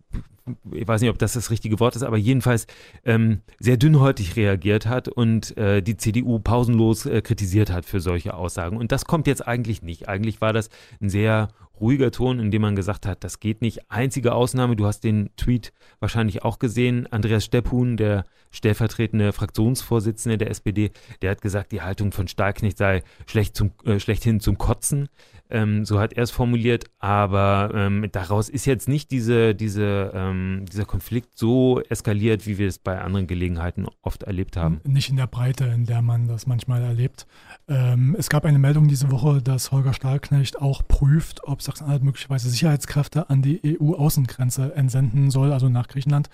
ich 0.71 0.87
weiß 0.87 1.01
nicht, 1.01 1.09
ob 1.09 1.17
das 1.17 1.33
das 1.33 1.49
richtige 1.49 1.79
Wort 1.79 1.95
ist, 1.95 2.03
aber 2.03 2.17
jedenfalls 2.17 2.67
ähm, 3.03 3.41
sehr 3.59 3.77
dünnhäutig 3.77 4.35
reagiert 4.35 4.85
hat 4.85 5.07
und 5.07 5.57
äh, 5.57 5.81
die 5.81 5.97
CDU 5.97 6.39
pausenlos 6.39 7.05
äh, 7.05 7.21
kritisiert 7.21 7.71
hat 7.71 7.85
für 7.85 7.99
solche 7.99 8.35
Aussagen. 8.35 8.77
Und 8.77 8.91
das 8.91 9.05
kommt 9.05 9.25
jetzt 9.25 9.47
eigentlich 9.47 9.81
nicht. 9.81 10.07
Eigentlich 10.07 10.41
war 10.41 10.53
das 10.53 10.69
ein 11.01 11.09
sehr 11.09 11.47
ruhiger 11.79 12.11
Ton, 12.11 12.39
in 12.39 12.51
dem 12.51 12.61
man 12.61 12.75
gesagt 12.75 13.05
hat, 13.05 13.23
das 13.23 13.39
geht 13.39 13.61
nicht. 13.61 13.91
Einzige 13.91 14.33
Ausnahme, 14.33 14.75
du 14.75 14.85
hast 14.85 15.03
den 15.03 15.29
Tweet 15.35 15.73
wahrscheinlich 15.99 16.43
auch 16.43 16.59
gesehen, 16.59 17.07
Andreas 17.11 17.45
Stepphun, 17.45 17.97
der 17.97 18.23
stellvertretende 18.51 19.33
Fraktionsvorsitzende 19.33 20.37
der 20.37 20.49
SPD, 20.49 20.91
der 21.21 21.31
hat 21.31 21.41
gesagt, 21.41 21.71
die 21.71 21.81
Haltung 21.81 22.11
von 22.11 22.27
Stahlknecht 22.27 22.77
sei 22.77 23.03
schlecht 23.25 23.55
zum, 23.55 23.71
äh, 23.83 23.99
schlechthin 23.99 24.39
zum 24.39 24.57
Kotzen. 24.57 25.09
Ähm, 25.49 25.85
so 25.85 25.99
hat 25.99 26.13
er 26.13 26.23
es 26.23 26.31
formuliert, 26.31 26.85
aber 26.97 27.69
ähm, 27.73 28.07
daraus 28.11 28.49
ist 28.49 28.65
jetzt 28.65 28.87
nicht 28.87 29.11
diese, 29.11 29.53
diese, 29.53 30.04
ähm, 30.13 30.65
dieser 30.71 30.85
Konflikt 30.85 31.37
so 31.37 31.81
eskaliert, 31.89 32.45
wie 32.45 32.57
wir 32.57 32.67
es 32.67 32.79
bei 32.79 33.01
anderen 33.01 33.27
Gelegenheiten 33.27 33.85
oft 34.01 34.23
erlebt 34.23 34.57
haben. 34.57 34.81
Nicht 34.83 35.09
in 35.09 35.15
der 35.15 35.27
Breite, 35.27 35.65
in 35.65 35.85
der 35.85 36.01
man 36.01 36.27
das 36.27 36.47
manchmal 36.47 36.83
erlebt. 36.83 37.27
Ähm, 37.67 38.15
es 38.17 38.29
gab 38.29 38.45
eine 38.45 38.59
Meldung 38.59 38.87
diese 38.87 39.11
Woche, 39.11 39.41
dass 39.41 39.71
Holger 39.71 39.93
Stahlknecht 39.93 40.61
auch 40.61 40.87
prüft, 40.87 41.43
ob 41.43 41.61
Sachsen-Anhalt 41.61 42.03
möglicherweise 42.03 42.49
Sicherheitskräfte 42.49 43.29
an 43.29 43.41
die 43.41 43.79
EU-Außengrenze 43.79 44.75
entsenden 44.75 45.31
soll, 45.31 45.51
also 45.51 45.69
nach 45.69 45.87
Griechenland. 45.87 46.29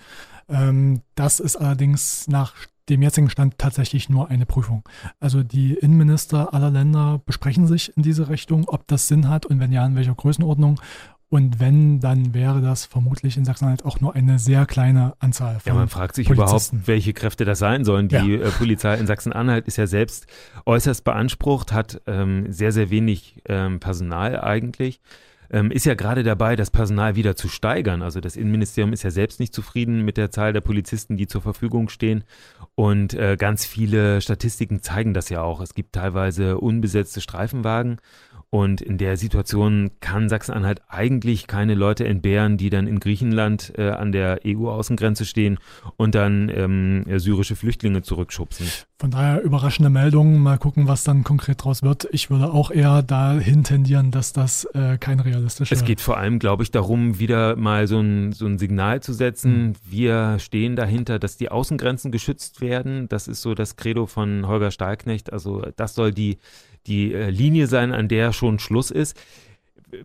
Ähm, 0.48 1.02
das 1.14 1.40
ist 1.40 1.56
allerdings 1.56 2.28
nach 2.28 2.54
dem 2.88 3.02
jetzigen 3.02 3.30
Stand 3.30 3.58
tatsächlich 3.58 4.08
nur 4.08 4.28
eine 4.28 4.46
Prüfung. 4.46 4.82
Also 5.20 5.42
die 5.42 5.74
Innenminister 5.74 6.52
aller 6.52 6.70
Länder 6.70 7.20
besprechen 7.24 7.66
sich 7.66 7.96
in 7.96 8.02
diese 8.02 8.28
Richtung, 8.28 8.68
ob 8.68 8.86
das 8.88 9.08
Sinn 9.08 9.28
hat 9.28 9.46
und 9.46 9.60
wenn 9.60 9.72
ja, 9.72 9.86
in 9.86 9.94
welcher 9.94 10.14
Größenordnung. 10.14 10.80
Und 11.32 11.60
wenn, 11.60 11.98
dann 11.98 12.34
wäre 12.34 12.60
das 12.60 12.84
vermutlich 12.84 13.38
in 13.38 13.46
Sachsen-Anhalt 13.46 13.86
auch 13.86 14.00
nur 14.02 14.14
eine 14.14 14.38
sehr 14.38 14.66
kleine 14.66 15.14
Anzahl 15.18 15.60
von 15.60 15.62
Ja, 15.64 15.72
man 15.72 15.88
fragt 15.88 16.14
sich 16.14 16.26
Polizisten. 16.26 16.76
überhaupt, 16.76 16.88
welche 16.88 17.14
Kräfte 17.14 17.46
das 17.46 17.58
sein 17.58 17.86
sollen. 17.86 18.08
Die 18.08 18.16
ja. 18.16 18.48
äh, 18.48 18.50
Polizei 18.50 18.98
in 18.98 19.06
Sachsen-Anhalt 19.06 19.66
ist 19.66 19.78
ja 19.78 19.86
selbst 19.86 20.26
äußerst 20.66 21.04
beansprucht, 21.04 21.72
hat 21.72 22.02
ähm, 22.06 22.52
sehr, 22.52 22.70
sehr 22.70 22.90
wenig 22.90 23.40
ähm, 23.48 23.80
Personal 23.80 24.42
eigentlich 24.42 25.00
ähm, 25.52 25.70
ist 25.70 25.84
ja 25.84 25.94
gerade 25.94 26.22
dabei, 26.22 26.56
das 26.56 26.70
Personal 26.70 27.14
wieder 27.14 27.36
zu 27.36 27.48
steigern. 27.48 28.02
Also 28.02 28.20
das 28.20 28.36
Innenministerium 28.36 28.92
ist 28.92 29.02
ja 29.02 29.10
selbst 29.10 29.38
nicht 29.38 29.54
zufrieden 29.54 30.02
mit 30.02 30.16
der 30.16 30.30
Zahl 30.30 30.54
der 30.54 30.62
Polizisten, 30.62 31.18
die 31.18 31.26
zur 31.26 31.42
Verfügung 31.42 31.90
stehen. 31.90 32.24
Und 32.74 33.12
äh, 33.12 33.36
ganz 33.36 33.66
viele 33.66 34.22
Statistiken 34.22 34.80
zeigen 34.80 35.12
das 35.12 35.28
ja 35.28 35.42
auch. 35.42 35.60
Es 35.60 35.74
gibt 35.74 35.94
teilweise 35.94 36.56
unbesetzte 36.56 37.20
Streifenwagen 37.20 37.98
und 38.54 38.82
in 38.82 38.98
der 38.98 39.16
Situation 39.16 39.92
kann 40.00 40.28
Sachsen-Anhalt 40.28 40.82
eigentlich 40.86 41.46
keine 41.46 41.74
Leute 41.74 42.06
entbehren, 42.06 42.58
die 42.58 42.68
dann 42.68 42.86
in 42.86 43.00
Griechenland 43.00 43.72
äh, 43.78 43.88
an 43.88 44.12
der 44.12 44.40
EU-Außengrenze 44.46 45.24
stehen 45.24 45.58
und 45.96 46.14
dann 46.14 46.50
ähm, 46.54 47.06
syrische 47.18 47.56
Flüchtlinge 47.56 48.02
zurückschubsen. 48.02 48.66
Von 48.98 49.10
daher 49.10 49.42
überraschende 49.42 49.88
Meldungen. 49.88 50.42
Mal 50.42 50.58
gucken, 50.58 50.86
was 50.86 51.02
dann 51.02 51.24
konkret 51.24 51.64
draus 51.64 51.82
wird. 51.82 52.06
Ich 52.12 52.28
würde 52.28 52.52
auch 52.52 52.70
eher 52.70 53.02
dahin 53.02 53.64
tendieren, 53.64 54.10
dass 54.10 54.34
das 54.34 54.66
äh, 54.74 54.98
kein 54.98 55.20
realistischer 55.20 55.74
Es 55.74 55.86
geht 55.86 56.02
vor 56.02 56.18
allem, 56.18 56.38
glaube 56.38 56.62
ich, 56.62 56.70
darum, 56.70 57.18
wieder 57.18 57.56
mal 57.56 57.86
so 57.86 58.00
ein, 58.00 58.32
so 58.32 58.44
ein 58.44 58.58
Signal 58.58 59.02
zu 59.02 59.14
setzen. 59.14 59.68
Mhm. 59.68 59.72
Wir 59.88 60.38
stehen 60.40 60.76
dahinter, 60.76 61.18
dass 61.18 61.38
die 61.38 61.50
Außengrenzen 61.50 62.12
geschützt 62.12 62.60
werden. 62.60 63.08
Das 63.08 63.28
ist 63.28 63.40
so 63.40 63.54
das 63.54 63.76
Credo 63.76 64.04
von 64.04 64.46
Holger 64.46 64.70
Stahlknecht. 64.70 65.32
Also 65.32 65.66
das 65.76 65.94
soll 65.94 66.12
die 66.12 66.36
die 66.86 67.12
äh, 67.12 67.30
Linie 67.30 67.66
sein, 67.66 67.92
an 67.92 68.08
der 68.08 68.32
schon 68.32 68.58
Schluss 68.58 68.90
ist. 68.90 69.16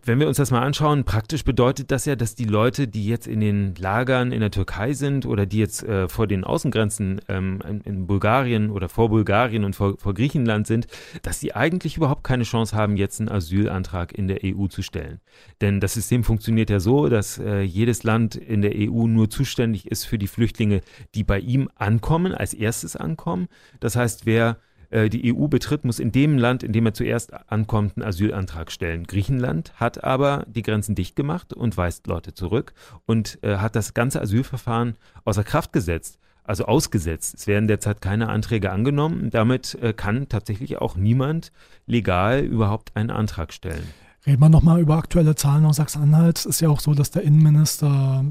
Wenn 0.04 0.20
wir 0.20 0.28
uns 0.28 0.36
das 0.36 0.50
mal 0.50 0.60
anschauen, 0.60 1.04
praktisch 1.04 1.44
bedeutet 1.44 1.90
das 1.90 2.04
ja, 2.04 2.14
dass 2.14 2.34
die 2.34 2.44
Leute, 2.44 2.88
die 2.88 3.06
jetzt 3.06 3.26
in 3.26 3.40
den 3.40 3.74
Lagern 3.76 4.32
in 4.32 4.40
der 4.40 4.50
Türkei 4.50 4.92
sind 4.92 5.24
oder 5.24 5.46
die 5.46 5.58
jetzt 5.58 5.82
äh, 5.82 6.08
vor 6.08 6.26
den 6.26 6.44
Außengrenzen 6.44 7.22
ähm, 7.28 7.60
in, 7.86 8.06
Bulgarien 8.06 8.70
oder 8.70 8.90
vor 8.90 9.08
Bulgarien 9.08 9.64
und 9.64 9.74
vor, 9.74 9.96
vor 9.96 10.12
Griechenland 10.12 10.66
sind, 10.66 10.88
dass 11.22 11.40
sie 11.40 11.54
eigentlich 11.54 11.96
überhaupt 11.96 12.22
keine 12.22 12.44
Chance 12.44 12.76
haben, 12.76 12.98
jetzt 12.98 13.18
einen 13.18 13.30
Asylantrag 13.30 14.12
in 14.12 14.28
der 14.28 14.40
EU 14.44 14.66
zu 14.66 14.82
stellen. 14.82 15.20
Denn 15.62 15.80
das 15.80 15.94
System 15.94 16.22
funktioniert 16.22 16.68
ja 16.68 16.80
so, 16.80 17.08
dass 17.08 17.38
äh, 17.38 17.62
jedes 17.62 18.02
Land 18.02 18.36
in 18.36 18.60
der 18.60 18.72
EU 18.74 19.06
nur 19.06 19.30
zuständig 19.30 19.90
ist 19.90 20.04
für 20.04 20.18
die 20.18 20.28
Flüchtlinge, 20.28 20.82
die 21.14 21.24
bei 21.24 21.38
ihm 21.38 21.70
ankommen, 21.76 22.34
als 22.34 22.52
erstes 22.52 22.94
ankommen. 22.94 23.48
Das 23.80 23.96
heißt, 23.96 24.26
wer 24.26 24.58
äh, 24.90 25.08
die 25.08 25.34
EU 25.34 25.46
betritt, 25.48 25.84
muss 25.84 25.98
in 25.98 26.12
dem 26.12 26.38
Land, 26.38 26.62
in 26.62 26.72
dem 26.72 26.86
er 26.86 26.94
zuerst 26.94 27.32
ankommt, 27.50 27.96
einen 27.96 28.06
Asylantrag 28.06 28.70
stellen. 28.70 29.04
Griechenland 29.04 29.72
hat 29.76 30.04
aber 30.04 30.44
die 30.48 30.62
Grenzen 30.62 30.94
dicht 30.94 31.16
gemacht 31.16 31.52
und 31.52 31.76
weist 31.76 32.06
Leute 32.06 32.34
zurück 32.34 32.72
und 33.06 33.38
äh, 33.42 33.56
hat 33.56 33.76
das 33.76 33.94
ganze 33.94 34.20
Asylverfahren 34.20 34.96
außer 35.24 35.44
Kraft 35.44 35.72
gesetzt 35.72 36.18
also 36.48 36.64
ausgesetzt. 36.64 37.34
Es 37.34 37.46
werden 37.46 37.68
derzeit 37.68 38.00
keine 38.00 38.30
Anträge 38.30 38.72
angenommen. 38.72 39.28
Damit 39.30 39.74
äh, 39.82 39.92
kann 39.92 40.30
tatsächlich 40.30 40.78
auch 40.78 40.96
niemand 40.96 41.52
legal 41.86 42.40
überhaupt 42.40 42.96
einen 42.96 43.10
Antrag 43.10 43.52
stellen. 43.52 43.86
Reden 44.26 44.40
wir 44.40 44.48
nochmal 44.48 44.80
über 44.80 44.96
aktuelle 44.96 45.34
Zahlen 45.34 45.66
aus 45.66 45.76
Sachsen-Anhalt. 45.76 46.38
Es 46.38 46.46
ist 46.46 46.60
ja 46.60 46.70
auch 46.70 46.80
so, 46.80 46.94
dass 46.94 47.10
der 47.10 47.22
Innenminister 47.22 48.24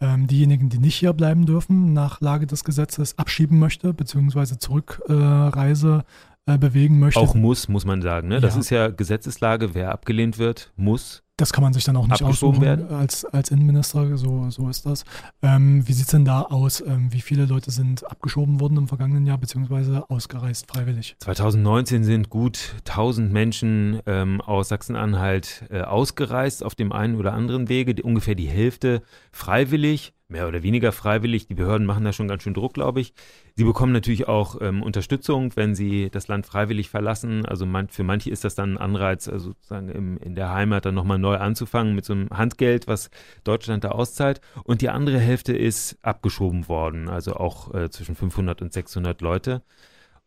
ähm, 0.00 0.26
diejenigen, 0.26 0.68
die 0.68 0.78
nicht 0.78 0.96
hier 0.96 1.12
bleiben 1.12 1.46
dürfen, 1.46 1.92
nach 1.92 2.20
Lage 2.20 2.46
des 2.46 2.64
Gesetzes 2.64 3.18
abschieben 3.18 3.58
möchte, 3.58 3.94
beziehungsweise 3.94 4.58
Zurückreise 4.58 6.04
äh, 6.46 6.58
bewegen 6.58 6.98
möchte. 6.98 7.20
Auch 7.20 7.34
muss, 7.34 7.68
muss 7.68 7.84
man 7.84 8.02
sagen. 8.02 8.28
Ne? 8.28 8.40
Das 8.40 8.54
ja. 8.54 8.60
ist 8.60 8.70
ja 8.70 8.88
Gesetzeslage. 8.88 9.74
Wer 9.74 9.92
abgelehnt 9.92 10.38
wird, 10.38 10.72
muss 10.76 11.22
das 11.36 11.52
kann 11.52 11.62
man 11.62 11.72
sich 11.74 11.84
dann 11.84 11.96
auch 11.96 12.06
nicht 12.06 12.22
aussuchen 12.22 12.62
werden. 12.62 12.88
als, 12.88 13.24
als 13.26 13.50
Innenminister, 13.50 14.16
so, 14.16 14.48
so 14.50 14.68
ist 14.70 14.86
das. 14.86 15.04
Ähm, 15.42 15.86
wie 15.86 15.92
sieht 15.92 16.06
es 16.06 16.10
denn 16.10 16.24
da 16.24 16.42
aus? 16.42 16.80
Ähm, 16.80 17.12
wie 17.12 17.20
viele 17.20 17.44
Leute 17.44 17.70
sind 17.70 18.08
abgeschoben 18.10 18.58
worden 18.58 18.78
im 18.78 18.88
vergangenen 18.88 19.26
Jahr, 19.26 19.36
beziehungsweise 19.36 20.08
ausgereist 20.08 20.66
freiwillig? 20.70 21.16
2019 21.20 22.04
sind 22.04 22.30
gut 22.30 22.76
1000 22.86 23.32
Menschen 23.32 24.00
ähm, 24.06 24.40
aus 24.40 24.68
Sachsen-Anhalt 24.68 25.64
äh, 25.70 25.82
ausgereist 25.82 26.64
auf 26.64 26.74
dem 26.74 26.92
einen 26.92 27.16
oder 27.16 27.34
anderen 27.34 27.68
Wege, 27.68 27.94
die, 27.94 28.02
ungefähr 28.02 28.34
die 28.34 28.48
Hälfte 28.48 29.02
freiwillig 29.30 30.14
mehr 30.28 30.48
oder 30.48 30.62
weniger 30.62 30.92
freiwillig. 30.92 31.46
Die 31.46 31.54
Behörden 31.54 31.86
machen 31.86 32.04
da 32.04 32.12
schon 32.12 32.28
ganz 32.28 32.42
schön 32.42 32.54
Druck, 32.54 32.74
glaube 32.74 33.00
ich. 33.00 33.14
Sie 33.54 33.64
bekommen 33.64 33.92
natürlich 33.92 34.26
auch 34.28 34.60
ähm, 34.60 34.82
Unterstützung, 34.82 35.54
wenn 35.54 35.74
sie 35.74 36.10
das 36.10 36.28
Land 36.28 36.46
freiwillig 36.46 36.90
verlassen. 36.90 37.46
Also 37.46 37.64
man, 37.64 37.88
für 37.88 38.02
manche 38.02 38.30
ist 38.30 38.44
das 38.44 38.54
dann 38.54 38.74
ein 38.74 38.78
Anreiz, 38.78 39.28
also 39.28 39.50
sozusagen 39.50 39.88
im, 39.88 40.18
in 40.18 40.34
der 40.34 40.52
Heimat 40.52 40.84
dann 40.84 40.94
nochmal 40.94 41.18
neu 41.18 41.36
anzufangen 41.36 41.94
mit 41.94 42.04
so 42.04 42.12
einem 42.12 42.28
Handgeld, 42.30 42.88
was 42.88 43.10
Deutschland 43.44 43.84
da 43.84 43.90
auszahlt. 43.90 44.40
Und 44.64 44.82
die 44.82 44.90
andere 44.90 45.18
Hälfte 45.18 45.56
ist 45.56 45.96
abgeschoben 46.02 46.68
worden, 46.68 47.08
also 47.08 47.34
auch 47.34 47.72
äh, 47.74 47.90
zwischen 47.90 48.16
500 48.16 48.62
und 48.62 48.72
600 48.72 49.20
Leute. 49.20 49.62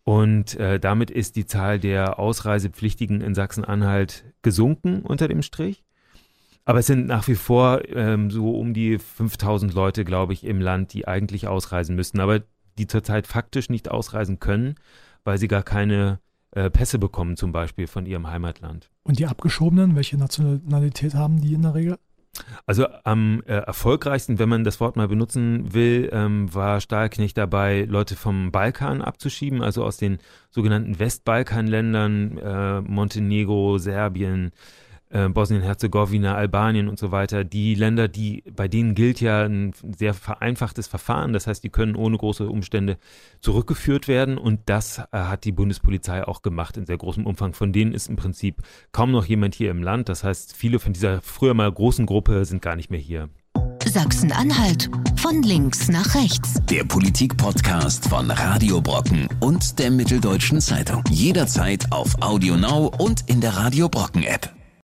Und 0.03 0.55
äh, 0.55 0.79
damit 0.79 1.12
ist 1.12 1.35
die 1.35 1.45
Zahl 1.45 1.77
der 1.77 2.19
Ausreisepflichtigen 2.19 3.21
in 3.21 3.35
Sachsen-Anhalt 3.35 4.23
gesunken 4.41 5.01
unter 5.01 5.27
dem 5.27 5.41
Strich. 5.41 5.83
Aber 6.65 6.79
es 6.79 6.87
sind 6.87 7.07
nach 7.07 7.27
wie 7.27 7.35
vor 7.35 7.81
ähm, 7.89 8.29
so 8.29 8.51
um 8.51 8.73
die 8.73 8.99
5000 8.99 9.73
Leute, 9.73 10.05
glaube 10.05 10.33
ich, 10.33 10.43
im 10.43 10.61
Land, 10.61 10.93
die 10.93 11.07
eigentlich 11.07 11.47
ausreisen 11.47 11.95
müssten, 11.95 12.19
aber 12.19 12.41
die 12.77 12.87
zurzeit 12.87 13.27
faktisch 13.27 13.69
nicht 13.69 13.89
ausreisen 13.89 14.39
können, 14.39 14.75
weil 15.23 15.37
sie 15.37 15.47
gar 15.47 15.63
keine 15.63 16.19
äh, 16.51 16.69
Pässe 16.69 16.99
bekommen, 16.99 17.37
zum 17.37 17.51
Beispiel 17.51 17.87
von 17.87 18.05
ihrem 18.05 18.27
Heimatland. 18.27 18.89
Und 19.03 19.19
die 19.19 19.27
Abgeschobenen, 19.27 19.95
welche 19.95 20.17
Nationalität 20.17 21.15
haben 21.15 21.41
die 21.41 21.53
in 21.53 21.63
der 21.63 21.75
Regel? 21.75 21.97
Also 22.65 22.87
am 23.03 23.41
äh, 23.45 23.53
erfolgreichsten, 23.53 24.39
wenn 24.39 24.49
man 24.49 24.63
das 24.63 24.79
Wort 24.79 24.95
mal 24.95 25.07
benutzen 25.07 25.73
will, 25.73 26.09
ähm, 26.13 26.53
war 26.53 26.79
Stahlknecht 26.79 27.37
dabei, 27.37 27.85
Leute 27.89 28.15
vom 28.15 28.51
Balkan 28.51 29.01
abzuschieben, 29.01 29.61
also 29.61 29.83
aus 29.83 29.97
den 29.97 30.19
sogenannten 30.51 30.99
Westbalkanländern, 30.99 32.37
äh, 32.37 32.81
Montenegro, 32.81 33.77
Serbien, 33.77 34.51
äh, 35.09 35.27
Bosnien-Herzegowina, 35.27 36.35
Albanien 36.35 36.87
und 36.87 36.99
so 36.99 37.11
weiter, 37.11 37.43
die 37.43 37.75
Länder, 37.75 38.07
die, 38.07 38.43
bei 38.55 38.67
denen 38.67 38.95
gilt 38.95 39.21
ja 39.21 39.43
ein 39.43 39.73
sehr 39.97 40.13
vereinfachtes 40.13 40.87
Verfahren. 40.87 41.33
Das 41.33 41.47
heißt, 41.47 41.63
die 41.63 41.69
können 41.69 41.95
ohne 41.95 42.17
große 42.17 42.47
Umstände 42.47 42.97
zurückgeführt 43.41 44.07
werden 44.07 44.37
und 44.37 44.61
das 44.65 44.99
äh, 44.99 45.03
hat 45.11 45.45
die 45.45 45.51
Bundespolizei 45.51 46.23
auch 46.27 46.41
gemacht 46.41 46.77
in 46.77 46.85
sehr 46.85 46.97
großem 46.97 47.25
Umfang. 47.25 47.53
Von 47.53 47.73
denen 47.73 47.93
ist 47.93 48.07
im 48.07 48.15
Prinzip 48.15 48.61
kaum 48.91 49.11
noch 49.11 49.25
jemand 49.25 49.55
hier 49.55 49.71
im 49.71 49.83
Land. 49.83 50.09
Das 50.09 50.23
heißt, 50.23 50.55
viele 50.55 50.79
von 50.79 50.93
dieser 50.93 51.21
früher 51.21 51.53
mal 51.53 51.71
großen 51.71 52.05
Gruppe 52.05 52.45
sind 52.45 52.61
gar 52.61 52.75
nicht 52.75 52.89
mehr 52.89 52.99
hier. 52.99 53.29
Sachsen-Anhalt 53.85 54.89
von 55.15 55.41
links 55.41 55.89
nach 55.89 56.13
rechts. 56.13 56.59
Der 56.69 56.83
Politik-Podcast 56.83 58.07
von 58.07 58.29
Radio 58.29 58.79
Brocken 58.79 59.27
und 59.39 59.79
der 59.79 59.89
Mitteldeutschen 59.89 60.61
Zeitung. 60.61 61.03
Jederzeit 61.09 61.91
auf 61.91 62.13
Audio 62.21 62.55
Now 62.55 62.91
und 62.99 63.27
in 63.27 63.41
der 63.41 63.57
Radio 63.57 63.89
Brocken 63.89 64.23
App. 64.23 64.58